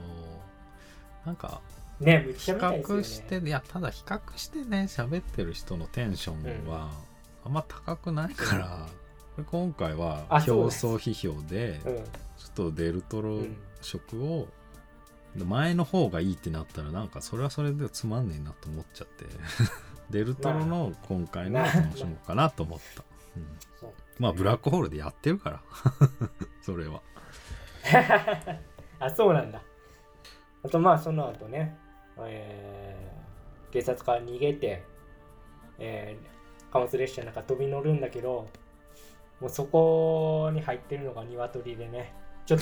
[1.26, 1.59] なんか
[1.99, 3.01] ねめっち比ゃ見たいですよね。
[3.01, 6.91] 較していやただ比較してね喋ってる人のテンションは
[7.43, 9.06] あんま高くないから、こ れ
[9.45, 11.95] 今回はあそう競です争批評でうん。
[11.97, 12.03] ちょ
[12.49, 14.47] っとデルトロうん色を
[15.35, 19.25] 前の方がいいってなったらなんかそれはそれでつまんねえなと思っちゃって
[20.09, 23.03] デルトロの今回の面白いかなと思った、
[23.35, 23.91] うん。
[24.19, 25.61] まあブラックホールでやってるから
[26.61, 27.01] それは。
[28.99, 29.61] あそうなんだ。
[30.63, 31.77] あとまあその後ね、
[32.19, 33.17] えー
[33.69, 34.81] 警察から逃げて、
[35.77, 36.38] えー
[36.71, 38.49] 貨物列車の中飛び乗るんだけど
[39.39, 42.13] もうそこに入ってるのが鶏でね
[42.45, 42.59] ちょっ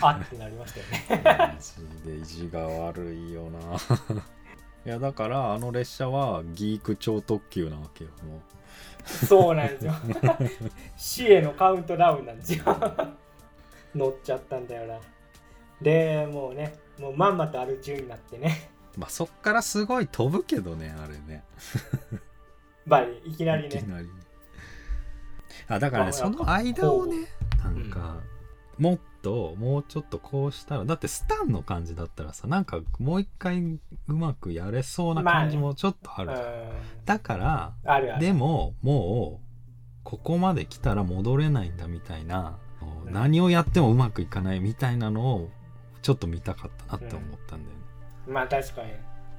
[0.00, 1.22] とあってなりましたよね。
[1.24, 3.58] マジで意地が悪いよな。
[4.86, 8.40] いやだからあの列車はギーク超特急なわけよも
[9.04, 9.92] そうなんですよ。
[10.96, 12.64] 死へのカウントダウンなんですよ。
[13.94, 14.98] 乗っちゃったんだよな。
[15.80, 18.70] でもうねもうまんまとアル中になってね。
[18.96, 21.44] うまあそっからすごい飛ぶけどねあれね。
[22.86, 23.76] まあいきなりね。
[23.76, 24.27] いきなりね
[25.68, 27.26] あだからねあその間をね
[27.62, 28.16] なうんんか、
[28.78, 37.04] もっともうちょっとこうしたらだってスタンの感じだったらさなんかもう一回うまくやれそうな感じもちょっとある、うん。
[37.04, 38.24] だからあるある。
[38.24, 39.48] でももう
[40.04, 42.58] ここまで来たら戻れないんだみたいな、
[43.06, 43.12] うん。
[43.12, 45.50] 何をやってもうまくいかないみたいなのを
[46.00, 47.84] ちょっと見たかったなって思ったんだよね、
[48.28, 48.92] まあ確かに。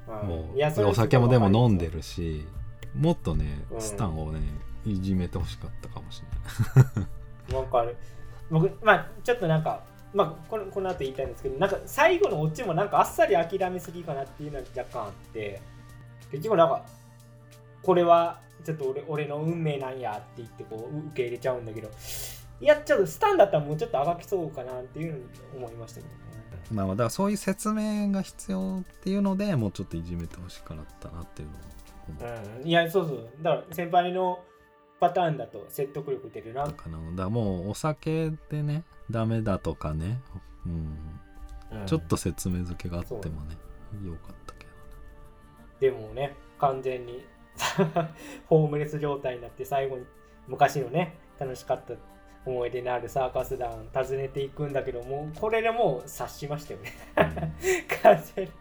[0.07, 0.27] うん。
[0.27, 1.93] もうお酒もでも飲んでる。
[1.93, 2.45] るし
[2.95, 3.81] もっとねうん。
[3.81, 4.41] スタンをね
[4.91, 6.21] いじめてほしかったかもし
[6.75, 7.07] れな
[7.53, 7.95] い わかる。
[8.49, 9.83] 僕、まあちょっとなんか、
[10.13, 15.61] まあこのこの後言いたいんですけど、なんか最後のオチもなんかあっさり諦めすぎかなっていうのは若干あって、
[16.31, 16.83] 結局なんか、
[17.81, 21.89] これはちょっと俺俺の運命なんやって言ってこう受け入れちゃうんだけど、
[22.61, 25.23] いや、ちょっとスタンだったらもうちょっとあがきそうかなっていうのに
[25.55, 26.29] 思いましたけどね。
[26.71, 31.61] まあまあだからそういう説明が必要っていうのでもうちょっといじめてほしかったなっていうのは
[32.07, 33.29] 思っうん、いや、そうそう。
[33.41, 34.39] だから先輩の
[34.99, 36.65] パターンだと説得力出るな。
[36.65, 36.73] た。
[36.73, 40.19] かなだもうお酒でねダメだとかね、
[40.65, 40.97] うん、
[41.79, 41.85] うん。
[41.85, 43.57] ちょっと説明付けがあってもね
[44.05, 44.65] よかったけ
[45.87, 47.25] どでもね完全に
[48.47, 50.05] ホームレス状態になって最後に
[50.47, 51.93] 昔のね楽しかった
[52.45, 56.93] 思い出のあるサーカス団訪ねていくんだけどもうこれでもう察しましたよね。
[58.01, 58.51] 完全に。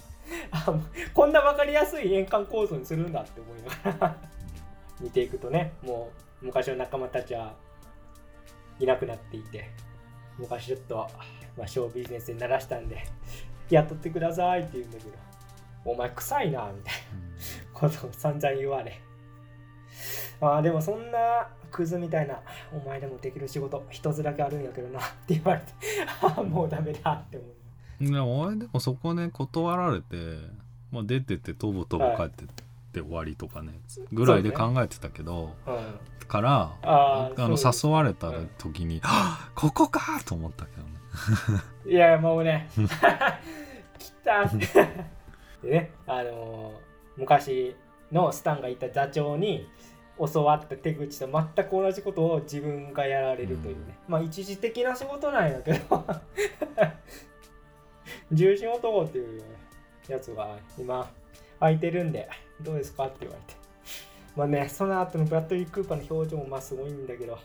[1.15, 4.17] こんな分かりやすい円環構造にするんだって思いながら
[5.01, 7.55] 見ていくとねもう昔の仲間たちは
[8.79, 9.71] いなくなっていて
[10.39, 11.09] 昔ちょっと、
[11.57, 13.05] まあ、ショービジネスに鳴らしたんで
[13.71, 15.11] 雇ってくださいって言うんだけど
[15.85, 17.01] お前臭いなみたいな
[17.73, 19.01] ことを散々言われ。
[20.41, 22.41] あーでもそんなクズみたいな
[22.73, 27.49] お前でもできる仕事一つだけあるんやけどなって言われてもうダメだって思う。
[28.01, 30.17] うんでも俺でもそこね断られて、
[30.93, 32.63] まあ、出てってとぼとぼ帰ってって
[32.95, 33.81] 終わりとかね
[34.13, 35.77] ぐらいで考えてたけど、うん
[36.29, 40.89] からあの誘われた時に、はっここかと思ったけどね。
[41.91, 42.69] いやもうね
[43.99, 44.45] 来た。
[45.65, 47.75] でねあのー昔
[48.13, 49.69] のスタンがいた座長に
[50.19, 56.05] 教わった手口と全く同じことを自分がやられるというね、まあ一時的な仕事なんやけど。
[58.33, 59.43] 重心男っていう
[60.09, 61.11] やつが今
[61.61, 62.29] 空いてるんで
[62.63, 63.07] どうですか？
[63.07, 63.59] って言われて。
[64.37, 67.39] まあねその後のブラッドリー・クーパーの表情もまあすごいんだけど。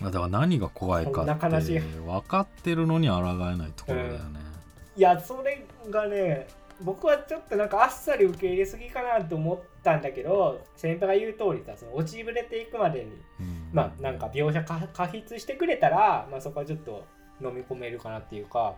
[0.00, 4.40] まあだから何が怖いかって分かってるのに抗えないところだよね、
[4.96, 6.46] いやそれがね
[6.80, 13.10] 僕はちょっとなんかあっさり受け入れすぎかなと思ったんだけど先輩が言う通りさその落ちぶれていくまでに。
[13.40, 13.70] うん。
[13.72, 17.04] まあなんか描写か過筆してくれたら、まあ、そこはちょっと
[17.42, 18.76] 飲み込めるかなっていうか。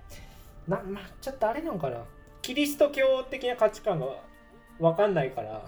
[0.66, 1.98] なまあちょっとあれなんかな。
[2.40, 4.06] キリスト教的な価値観が
[4.78, 5.62] 分かんないから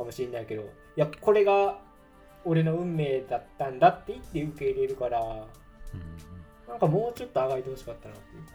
[0.00, 1.78] かもしれないけどいやこれが
[2.44, 8.52] 俺の運命だったんだって言って受け入れるからうんなんかもうちょっとあがいてほしかったなっていうか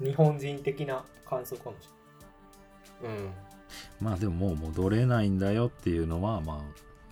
[0.00, 1.88] 日本人的な感想かもし
[3.02, 3.18] れない。
[3.18, 3.30] うん。
[4.00, 6.56] まあでももう戻れないんだよっていうのはまあ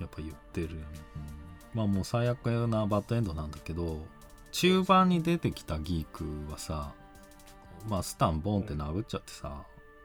[0.00, 0.86] やっぱ言ってるよね、
[1.16, 1.42] うん
[1.74, 4.04] まあもう最悪なバッドエンドなんだけど
[4.50, 6.92] 中盤に出てきたギークはさ
[7.88, 9.62] まあスタンボンって殴っちゃってさ、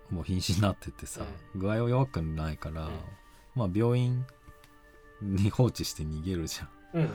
[0.09, 1.21] もう瀕死になっててさ、
[1.55, 2.91] 具合は弱くないから、ん。
[3.55, 4.25] まあ病院
[5.21, 6.69] に放置して逃げるじゃん。
[6.93, 7.09] うんうん。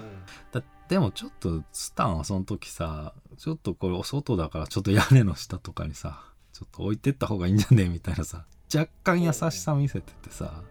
[0.51, 6.23] だでもちょっとスタンはその時さちょっとこれお外だからちょっと屋根の下とかにさ
[6.53, 10.63] ちょっと置いてった方がいいんじゃねえみたいなさ若干優しさ見せててさ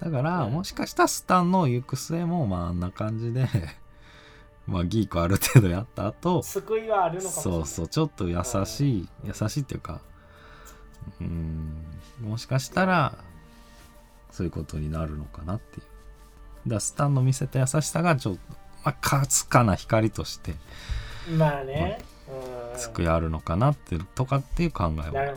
[0.00, 0.52] だからうん。
[0.52, 3.48] もしかしたらスタンの行く末もまああんな感じで
[4.66, 7.60] まあギークある程度やった後救いはあるのかもしれない。
[7.60, 10.02] そうそうちょっと優しい優しいっていうか
[11.20, 11.84] うーん。
[12.20, 13.18] もしかしたら
[14.30, 15.82] そういうことになるのかなってい
[16.66, 16.68] う。
[16.68, 18.40] だスタンの見せた優しさがちょっと
[18.84, 20.54] まあかすかな光として
[21.36, 22.00] まあね、
[22.72, 22.78] うん。
[22.78, 25.34] 救いあるのかなってとかっていう考え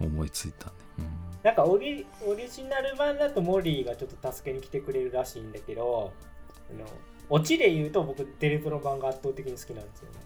[0.00, 0.72] を思いついたね、
[1.42, 6.12] なんかオリオリジナル版だとモリーがちょっと助けに来てくれるらしいんだけど
[6.70, 6.86] あの
[7.28, 10.18] オチで言うと僕デレプロ版が圧倒的に好きなんですよね。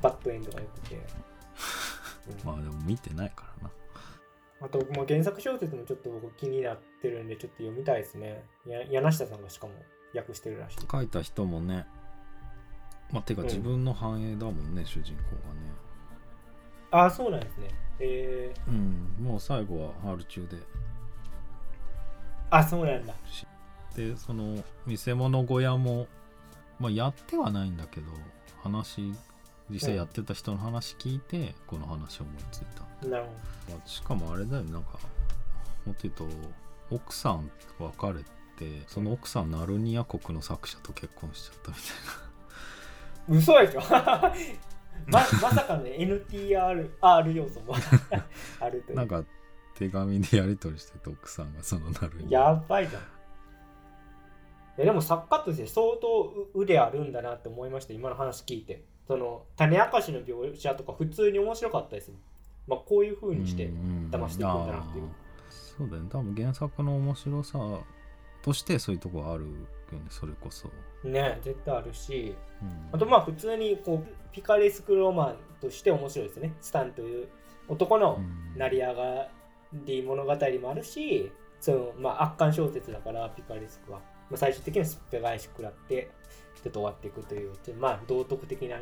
[0.00, 3.70] バッドエンドが良くて、うん、 まあでも見てないからな
[4.64, 8.42] あともう原作小説もちょっと僕気になってるんでちょっと読みたいですね。
[8.66, 9.74] や柳下さんがしかも
[10.14, 10.76] 訳してるらしい。
[10.90, 11.86] 書いた人もね。
[13.12, 15.72] まあてかうん自分の反映だもんね、主人公がね。
[16.90, 17.68] ああそうなんですね。
[18.00, 19.16] えー、うん。
[19.20, 20.56] もう最後は春中で。
[22.48, 23.14] あそうなんだ。
[23.94, 26.06] でその見せ物小屋も、
[26.80, 28.06] まあ、やってはないんだけど
[28.62, 29.12] 話
[29.70, 32.60] 実際やってた人の話聞いて、この話を思いつい
[33.00, 33.30] た、なるほ
[33.72, 34.72] まあしかもあれだよね。
[34.72, 34.98] なんか
[35.86, 36.26] もっと言うと
[36.90, 38.24] 奥さんと別れ
[38.70, 41.84] てその奥さんナルニア国の作者と結婚しちゃったみたい
[43.28, 43.80] ど嘘でしょ？
[45.06, 47.74] ままさかの NTR 要素も
[48.60, 48.96] あるという。
[48.96, 49.24] ななんか
[49.74, 52.40] 手紙でやり取りしてて奥さんがそのナルニア。
[52.40, 53.02] やばいじゃん。
[54.78, 58.84] えでも作家として相当う腕あるんだなって思いました、今の話聞いて。
[59.06, 62.14] その種明かしの描写とか普通に面白かったですよ。
[62.66, 65.04] まあこういう風にしてうん騙していくんだなっていう。
[65.04, 66.08] あーそうだよね。
[66.10, 67.58] 多分原作の面白さ
[68.42, 69.56] としてそういうとこあるよね。
[70.08, 70.68] それこそ、
[71.04, 72.88] ね、絶対あるし、うん。
[72.92, 76.54] あとまあ普通にこうピカレスクロマンとして面白いですね。
[76.60, 77.28] スタンという
[77.68, 79.28] 男のうん成り上が
[79.72, 81.30] り物語もあるし、
[81.60, 83.98] そのまあ圧巻小説だからピカレスクは、
[84.30, 86.10] まあ、最終的にはすっぺ返し食らって
[86.64, 88.78] ちょっと終わっていくというまあ道徳的な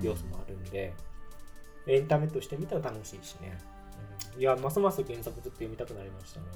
[0.00, 0.92] 要素もあるんで、
[1.86, 3.56] エンタメとして見たら楽しいしね、
[4.34, 4.40] うん。
[4.40, 6.46] いやますます原作ずっと読みたくなりましたね。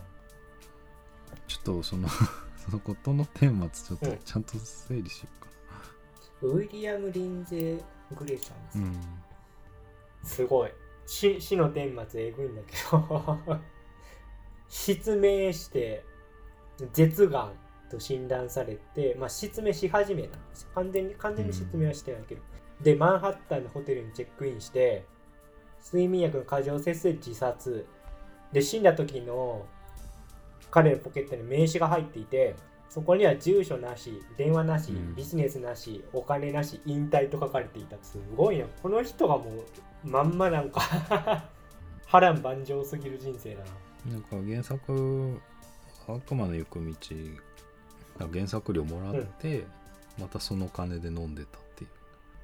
[1.47, 2.09] ちょっとその
[2.59, 4.17] そのことの顛末ちょっうん。
[4.19, 5.51] とちゃんと整理しようか。
[6.43, 7.83] ウィリアム・リンゼー・
[8.17, 8.95] グレーシャンです、な、うん。
[10.25, 10.73] すごい。
[11.07, 13.39] 死死の顛末えぐいんだけど。
[14.69, 16.05] 失明して
[16.93, 17.53] 舌がん
[17.91, 22.43] と診断されて、まあ、失明し始めなんです完全に完全に失明はしてないけど、
[22.83, 25.05] でマンハッタンのホテルにチェックインして
[25.85, 27.87] 睡眠薬の過剰摂取で自殺。
[28.53, 29.67] で死んだ時の
[30.71, 32.55] 彼のポケットに名刺が入っていて
[32.89, 35.15] そこには住所なし電話なし、うん。
[35.15, 37.97] ビジネスなしお金なし引退と書かれていた。
[38.03, 38.67] すごいな。
[38.83, 40.81] この人がもうまんまなんか
[42.07, 43.61] 波乱万丈すぎる人生だ
[44.05, 44.13] な。
[44.13, 45.41] なんか原作
[46.07, 46.95] 悪魔の行く道
[48.25, 49.65] 原作料もらって、
[50.19, 51.91] またその金で飲んでたっていう。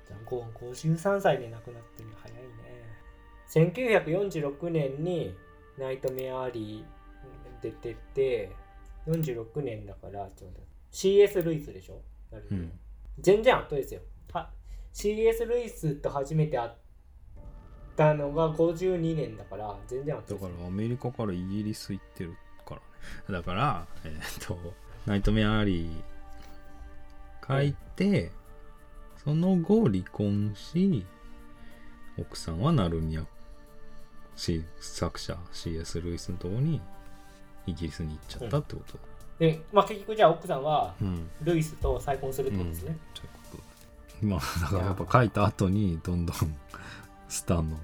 [0.07, 2.83] じゃあご53歳で亡くなってるの早いね。
[3.53, 5.35] 1946年に
[5.79, 8.51] ナイトメアリー出てて
[9.07, 10.61] 46年だからちょうど
[10.93, 12.01] CS ルイスでしょ、
[12.51, 12.73] うん。
[13.19, 14.01] 全然後ですよ。
[14.33, 14.51] は
[14.95, 16.71] CS ルイスと初めて会っ
[17.97, 20.43] たのが52年だから全然後だです。
[20.43, 22.83] よからアメリカからイギリス行ってるからね。
[23.31, 24.59] だからえっ、と
[25.07, 28.31] ナイトメアリー書いて、
[29.25, 31.05] その後離婚し
[32.19, 33.25] 奥さんはナルニア
[34.37, 36.81] C 作者 CS ルイスのとこに
[37.67, 38.99] イギリスに行っちゃったってこと。
[39.39, 42.71] で、まあ、結局じゃあ奥さんはうん、ルイスと再婚するってこと。
[42.71, 43.65] ですね、そういうことだ
[44.23, 46.37] 今だからやっぱ書いた後にどんどん
[47.29, 47.79] スターの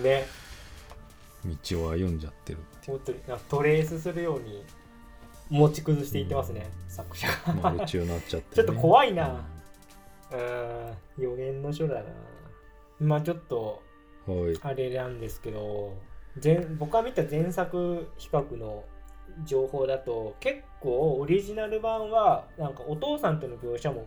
[0.00, 0.26] ね。
[1.44, 2.98] 道を歩んじゃってるに
[3.48, 4.64] トレースするように
[5.50, 7.52] 持ち崩していってますね、作者が。
[7.52, 9.44] うマルチになっちゃって、ちょっと怖いな。
[10.30, 12.02] うん予言の書だな。
[13.00, 13.82] まあちょっと
[14.62, 15.96] あれなんですけど
[16.42, 18.84] 前僕が見た前作比較の
[19.44, 24.06] 情報だと結構オリジナル版はなんかお父さんとの描写も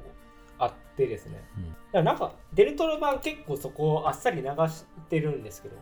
[0.59, 1.69] あってですね、うん。
[1.69, 5.75] だからなんかデルトロ版結構そこをあっさり流してるんですけど。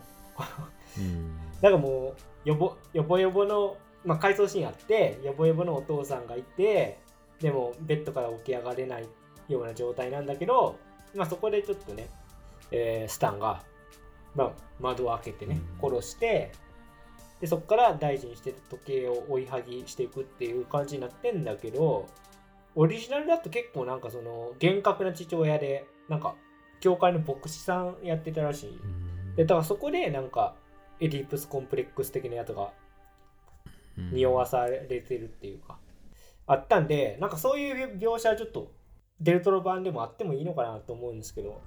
[1.00, 1.38] うん。
[1.62, 7.00] なんかもうよぼよぼよぼの、まあ、回想シーンあってよぼよぼのお父さんがいて
[7.40, 9.08] でもベッドから起き上がれない
[9.48, 10.78] ような状態なんだけど、
[11.16, 12.10] まあ、そこでちょっとね、
[12.72, 13.64] えースタンが、
[14.36, 15.90] まあ、窓を開けてねうん。
[15.90, 16.52] 殺して
[17.42, 22.08] でそこから大事にしてた時計を追いはぎしていくっていう感じになってんだけど
[22.76, 26.36] オリジナルだと結構なんかその厳格な父親でなんか
[26.80, 28.70] 教会の牧師さんやってたらしい。
[28.70, 29.36] うん。
[29.36, 30.56] でだからそこでなんか
[31.00, 32.70] エディプスコンプレックス的なやつがうん
[34.12, 35.78] 匂わされてるっていうか、
[36.48, 38.72] あったんでなんかそういう描写はちょっと
[39.20, 41.62] デルトロ版でもあってもいいのかなと思うんですけど。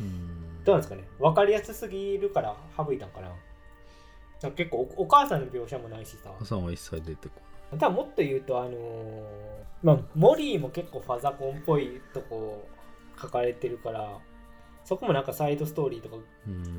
[0.00, 0.64] うん。
[0.64, 1.04] どうなんですかね？
[1.18, 3.28] 分かりやすすぎるから省いたんかな？
[3.28, 6.30] なんか結構おお母さんの描写もないしさ。
[6.30, 7.34] お母さんは一切出てこ
[7.70, 8.72] ただもっと言うとあのー
[9.82, 12.66] まあモリーも結構ファザコンっぽいとこ
[13.20, 14.18] 書かれてるから
[14.84, 16.16] そこもなんかサイドストーリーとか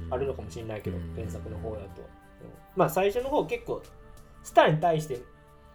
[0.09, 1.13] あるのかもしれないけど、うん。
[1.15, 1.85] 原作の方だと。
[1.85, 1.89] うん
[2.75, 3.83] まあ最初の方結構
[4.45, 5.19] スターに対して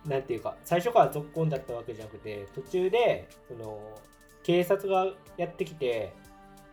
[0.07, 3.79] なんていうか最初から続婚だったわけじゃなくて途中でその
[4.43, 5.07] 警察が
[5.37, 6.15] やってきて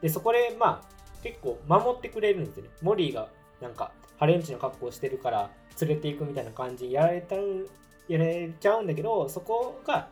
[0.01, 2.69] でそこでまあ結構守ってくれるんですよね。
[2.81, 3.27] モリーが
[3.59, 5.49] なんかハレンチの格好をしてるから
[5.81, 10.07] 連れていくみたいな感じにやられたやられちゃうんだけどそこが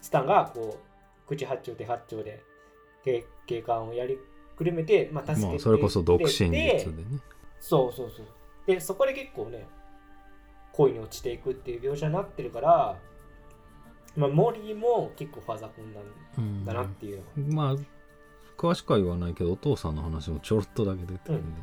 [0.00, 2.42] スタンがこう口八丁手八丁で
[3.04, 4.18] 警警官をやり
[4.56, 7.18] くるめて、まあ、助けてまあそれこそ独身術ででね
[7.60, 8.26] そうそうそう。
[8.66, 9.66] で、そこで結構ね、
[10.78, 12.96] 恋に落ちていくっていう描写になってるから、
[14.16, 16.04] まあ、モリーも結構ファザコンなん
[16.38, 17.74] うんだなっていうのが。
[17.74, 17.76] まあ
[18.56, 21.60] 詳しくは言わないけどお父さんの話もちょろっとだけ出てるんで、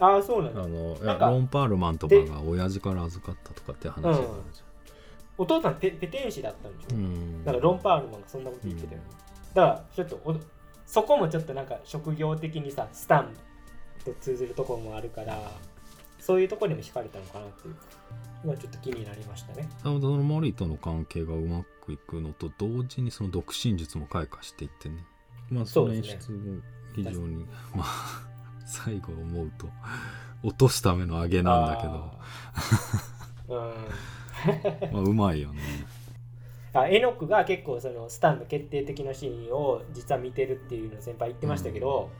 [0.00, 0.62] ああ、そうなんだ。
[0.62, 4.62] あのなんかロン・パールマンとかが親父から預かったとかって話があるじ
[5.36, 6.94] お父さんペペテン師だったんでしょ？
[6.94, 9.06] ゃん、うんだからロン・パールマンがそんなこと言ってたよね。
[9.52, 10.36] だからちょっとお
[10.86, 13.34] そこもちょっとなんか職業的にさ、スタン
[14.02, 15.38] と通ずるところもあるから、
[16.22, 17.74] そういうところにも惹かれたのかなっていう。
[17.74, 17.80] か、
[18.44, 19.68] まあちょっと気になりましたね。
[19.82, 25.04] そのモリーとの関係がうまくいくのと同時にその独身術も開花していってね。
[25.50, 26.60] まあその演出も
[26.94, 27.44] 非常に、
[27.74, 28.22] まあ
[28.64, 29.66] 最後思うと
[30.44, 31.76] 落とすための上げなんだ
[33.48, 33.58] けど。
[33.58, 34.92] うん。
[34.92, 35.60] まあうまいよね。
[36.72, 42.10] あエノックが結構そのスタンの決定的なシーンを実は見てるっていうのを先輩言ってましたけど、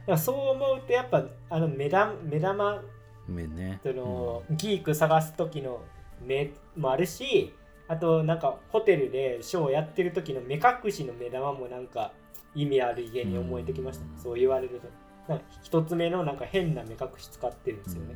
[0.00, 2.82] だからそう思うとやっぱあの目玉目玉
[3.28, 3.80] 目ね。
[3.82, 5.80] その、ギーク探す時の
[6.20, 7.54] 目もあるし
[7.88, 12.12] あとなんかホテルでショーをやってる時の目隠しの目玉もなんか
[12.54, 14.18] 意味ある家に思えてきました、うん。
[14.18, 14.88] そう言われると。
[15.28, 18.14] なんか一つ目のなんか変な目隠し使ってるんですよね、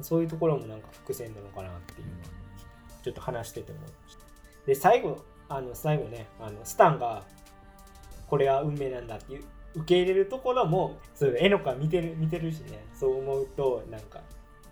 [0.00, 2.18] そういうところもなんか伏線なのかなっていうのは
[3.02, 4.24] ちょっと話してて思いました。
[4.66, 7.24] で、最後、あの最後ね、あのスタンが
[8.26, 9.44] これは運命なんだっていう
[9.74, 14.20] 受け入れるところも、そう絵の子は見てる見てるしね、そう思うと、なんか。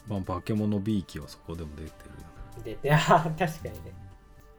[0.07, 1.93] まあ化け物 B 機はそこでも出てるよね。
[2.65, 3.93] 出て、あー確かにね。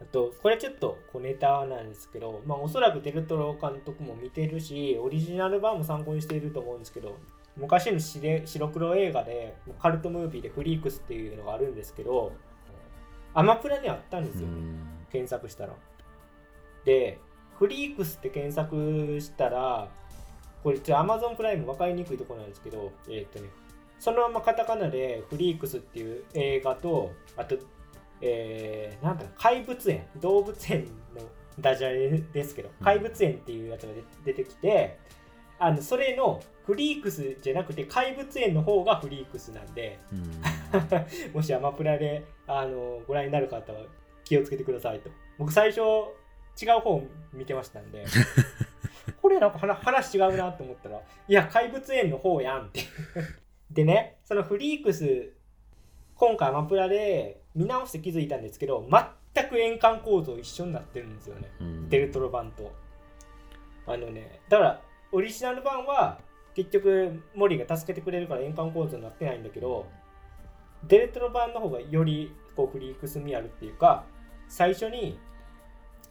[0.02, 7.18] あと、これちょっと小ネタなんですけど、まあおそらくデルトロ監督も見てるし、オリジナル版も参考にしていると思うんですけど、
[7.58, 12.32] 昔の白白黒映画で、カルトムービーでフリークスっていうのがあるんですけど、
[13.34, 14.56] アマプラにあったんですよ、ね
[15.12, 15.74] 検索したら。
[16.86, 17.20] で、
[17.58, 19.90] フリークスって検索したら、
[20.64, 23.49] これちょっと Amazon プライム分かりにくいところなんですけど、えーっとね、
[23.99, 27.57] そのままカタカナでフリークスっていう映画と、あと、
[28.22, 30.86] えー、なんだろう、怪物園、動物園
[31.16, 31.22] の
[31.60, 32.86] ダジャレですけど、うん。
[32.86, 33.93] 怪物園っていうやつが
[34.24, 34.99] 出出てきて、
[35.60, 40.32] あのそれのフリークスじゃなくて怪物園の方がフリークスなんで、うん。
[41.36, 43.82] もしアマプラであのご覧になる方は
[44.24, 45.10] 気をつけてくださいと。
[45.38, 47.01] 僕最初違う方
[47.34, 48.05] 見てましたんで、
[49.30, 51.02] これなんか話話違うなと思ったら、い
[51.32, 52.82] や、怪物園の方やんって。
[53.70, 55.34] でね、そのフリークス、
[56.16, 61.47] 今回アマプラで見直して気づいたんですけど、全く円環構造一緒になってるんですよね。
[61.62, 62.72] うんデルトロ版と。
[63.86, 64.82] あのね、だから、
[65.12, 66.20] オリジナル版は
[66.56, 69.86] 結局、モリが助けてくれるから円環構造になってないんだけど、
[70.88, 74.06] デルトロ版の方がよりこうフリークス味あるっていうか、
[74.47, 75.20] 最初に、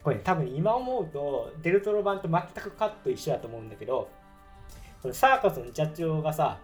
[0.09, 4.09] これ、多分今思うと、デルトロ版と全くカット一緒だと思うんだけど、
[5.02, 6.59] このサーカスの社長がさ、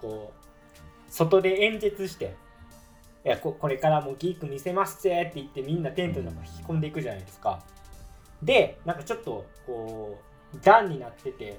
[0.00, 2.34] こう、外で演説して、
[3.26, 7.62] いやここれからもうギーク見せますぜって言ってみんなテントの中引き込んでいくじゃないですか。
[8.42, 10.18] で、なんかちょっとこ
[10.54, 11.58] う、段になってて、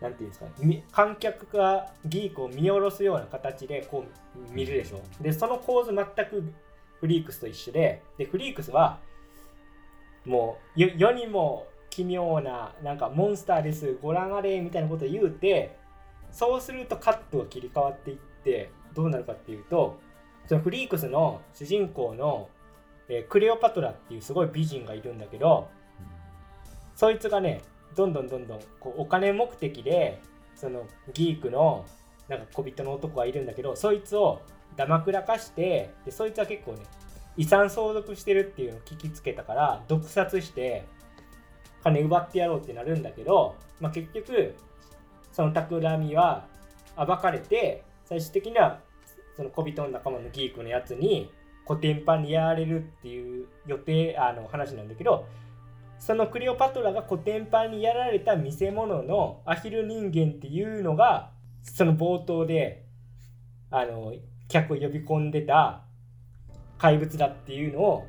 [0.00, 0.46] なんていうんですか
[0.92, 4.04] 観客がギークを見下ろすような形でこ
[4.36, 5.00] う見るでしょ。
[5.20, 6.52] で、その構図全く
[7.00, 9.00] フリークスと一緒で、で、フリークスは、
[10.24, 13.96] もう世にも奇妙ななんかモンスターです。
[14.00, 15.76] ご覧あれみたいなことを言うて
[16.30, 19.98] そうするとカットが切り替わっていってどうなるかっていうと
[20.46, 22.48] そのフリークスの主人公の、
[23.08, 25.68] えクレオパトラっていうすごい美人がいるんだけど
[26.94, 27.60] そいつがね
[27.96, 30.20] どんどんどんどんこうお金目的で
[30.54, 31.84] そのギークの
[32.28, 34.40] なんか小人の男がいるんだけどそいつを
[34.76, 36.82] だまくらかしてでそいつは結構ね
[37.36, 40.84] 遺産相続してるっていうのを聞きつけたから毒殺して
[41.82, 44.54] 金奪ってやろうってなるんだけど、まあ、結局
[45.32, 46.46] その企みは
[46.96, 48.80] 暴かれて最終的には
[49.36, 51.32] その小人の仲間のギークのやつに
[51.64, 55.26] コテンパンにやられるっていう予定あの話なんだけど
[55.98, 61.30] そのクレオパトラがコテンパンにやられた見せ物のアヒル人間っていうのが
[61.62, 62.84] その冒頭で
[63.70, 64.14] あの
[64.48, 65.84] 客を呼び込んでた
[66.80, 68.06] 怪物だっていうのを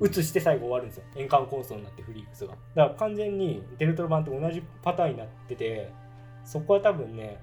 [0.00, 1.04] 映して最後終わるんですよ。
[1.16, 2.54] 円環構想になってフリークスが。
[2.74, 5.92] だから完全にデルトロ版と同じパターンになってて
[6.44, 7.38] そこは多分ね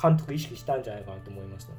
[0.00, 1.78] 監督意識したんじゃないかなと思いましたね。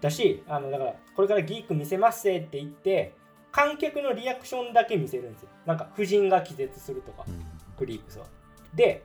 [0.00, 3.14] だしあのだからこれからギーク見せますせって言って
[3.50, 5.48] 観客のリアクションだけ見せるんですよ。
[5.66, 7.44] なんか夫人が気絶するとかうん。
[7.78, 8.26] フリークスは。
[8.74, 9.04] で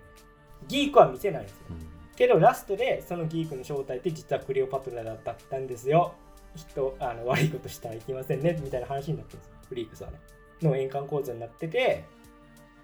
[0.67, 1.65] ギークは見せないんですよ。
[1.69, 1.87] うん。
[2.15, 5.17] けどラストでそのギークの正体って実はクレオパトラだっ
[5.49, 6.15] たんですよ
[6.57, 10.19] 人あの悪いことしたらいけませんねみたいな話になってるんですフリークスはね。
[10.61, 12.05] の円環構造になってて、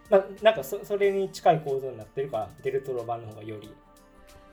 [0.10, 3.74] まあ、なんかそそれに近い構造になってるからデルトロ版の方がより、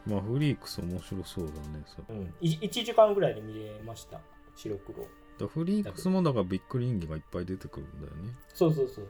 [0.07, 2.19] まあフリークス面白そうだねそれ。
[2.19, 4.21] うん、い1時間ぐらいで見れました
[4.57, 5.07] 白黒。
[5.39, 8.33] だフリークスもだからビッグリンギがいっぱい出てくるんだよね。
[8.55, 9.09] そうそうそう。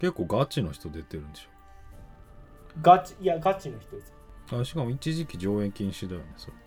[0.00, 1.48] 結構ガチの人出てるんでし
[2.82, 4.14] ガチいやガチの人です。
[4.52, 6.52] ょあしかも一時期上映禁止だよねそれ。
[6.64, 6.65] と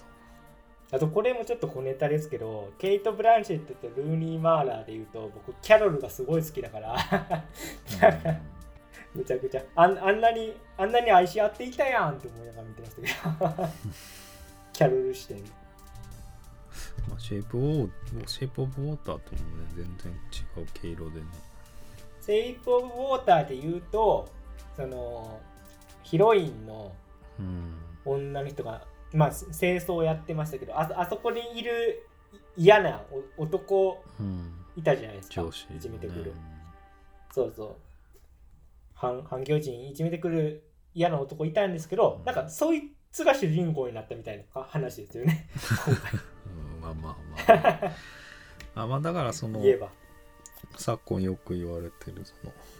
[0.91, 6.95] あとこれもちょっと小ネタですけどケイト・ブランシェットとルーニー・マーラで言うと僕キャロルがすごい好きだから。
[9.15, 13.69] むちゃくちゃあんあんなにあんなに愛し合っていたやんって思いながら見てましたけど。
[14.71, 15.37] キャロル視点。
[17.09, 17.89] まあ、シェイプオー
[18.27, 20.13] シェイプオブウォーターともね全然
[20.57, 21.25] 違う毛色でね。
[22.21, 24.29] セイプ・オブ・ウォーターで言うと
[24.75, 25.39] その
[26.03, 26.91] ヒロインの
[27.39, 27.73] うん。
[28.05, 28.81] 女の人が
[29.13, 32.05] まあ清掃をやってましたけどああそこにいる
[32.55, 33.01] 嫌な
[33.37, 34.53] お男うん。
[34.75, 35.35] いたじゃないですか。
[35.35, 36.33] 上司、ね、いじめてくる。
[37.33, 37.75] そうそう。
[38.93, 40.63] 反反響人いじめてくる
[40.93, 45.49] 嫌な男いたんですけどなんかそいつが主人公になったみたいなか話ですよね。
[45.85, 46.13] 今回。
[46.13, 47.15] うん、まあまあ
[47.47, 48.87] まああ。
[48.87, 49.89] まあだからその言えば。
[50.75, 52.33] 昨今よく言われてるそ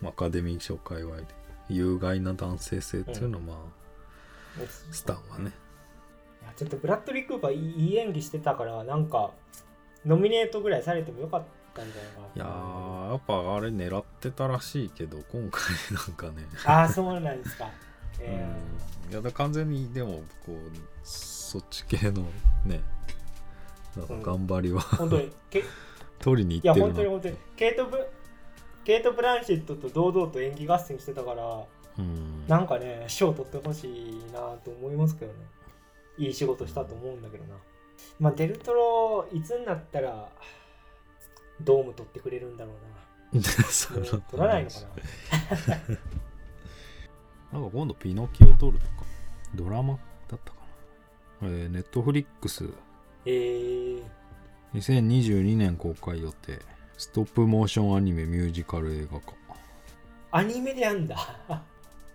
[0.04, 1.26] のアカデミー賞界隈で
[1.70, 3.58] 有害な男性性っていうのはまあ、
[4.92, 5.52] スタンはね
[6.56, 9.32] ちょっとブラッドリー・クーパーいいいい演技してたからなんか
[10.06, 11.44] ノミネートぐらいされてもよかっ
[11.74, 12.28] たんじゃないかな。
[12.28, 15.62] いやーやっぱあれ狙ってたらしいけど今回
[15.92, 16.46] なんかね。
[16.66, 17.70] ああそうなんですか。
[18.20, 18.48] え
[19.08, 19.12] うん。
[19.12, 20.56] いやだ完全にでもこう
[21.04, 22.24] そっち系の
[22.66, 22.82] ね
[24.22, 25.64] 頑張りは、ー、本当にけい
[26.20, 28.08] 取りにや行ってるな本当に本当にケイトブ
[28.86, 31.64] ケイト・ブランシェットと堂々と演技合戦してたから
[31.98, 32.48] うん。
[32.48, 35.40] なんかね賞取ってほしいなと思いますけどね
[36.20, 37.56] いい仕事したと思うんだけどな。
[38.20, 40.30] まあデルトロいつになったら
[41.62, 42.72] ドーム取ってくれるんだろ
[43.34, 43.42] うな。
[43.42, 45.78] そ取らないのかな。
[47.60, 48.92] なんか今度ピノキオ撮るとか
[49.56, 49.94] ドラマ
[50.28, 50.60] だったか
[51.42, 51.48] な。
[51.48, 52.70] えー、ネットフリックス。
[53.26, 54.04] えー、
[54.74, 56.60] 2022年公開予定
[56.98, 59.34] ストップモーションアニメミュージカル映画化。
[60.32, 61.18] アニメでやんだ。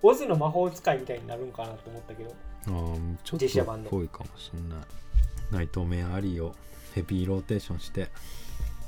[0.02, 2.34] オズの魔法使いみたいになるんかなと思ったけど
[2.66, 4.78] あーちょっとっぽいかもしれない。
[5.50, 6.54] ナイトメアリーを
[6.94, 8.08] ヘビーローテーションして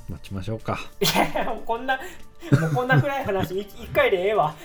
[0.09, 0.79] 待ちましょうか。
[1.01, 1.05] い
[1.37, 4.55] やもうこんなもうこんな暗い話一一回でええわ。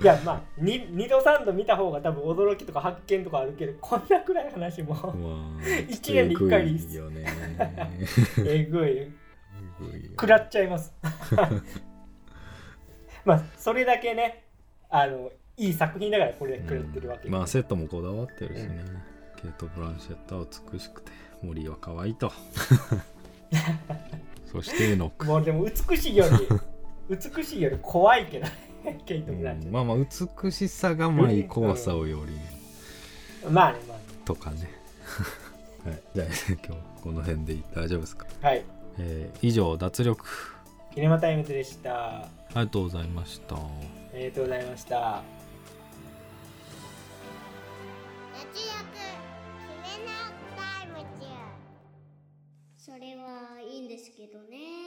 [0.00, 5.12] いやまあに二度三度見た方が多分驚きとか発見とかあるけどこんな暗い話もまあ
[5.88, 7.26] 一年で一回でいいっすえぐいよね。
[8.44, 9.12] えぐい。
[10.10, 10.92] 食らっちゃいます。
[13.24, 14.44] まあそれだけね
[14.92, 18.84] あのいい作品だからこれで食らってるわけ、まあセットもこだわってるしね、
[19.40, 21.10] ケイト・ブランシェットは美しくて
[21.42, 22.30] 森は可愛いと。
[24.52, 25.26] そしてエノック。
[25.26, 26.26] もうでも美しいよ
[27.08, 28.44] り美しいより怖いけど
[28.84, 29.72] ねケイト・ブランチうん。
[29.72, 30.04] まあまあ美
[30.52, 32.34] しさがまあ怖さをより。
[32.34, 32.52] ね
[33.50, 34.02] まあねまあね。
[34.26, 34.70] とかね。
[35.88, 36.00] はい。
[36.14, 36.68] じゃあ今日
[37.02, 38.62] この辺で大丈夫ですか、はい。
[38.98, 40.22] えー以上脱力。
[40.94, 42.18] キネマタイムズでした。
[42.18, 43.56] ありがとうございました
[44.14, 45.22] ありがとうございました。
[52.76, 54.81] それはいいんですけどね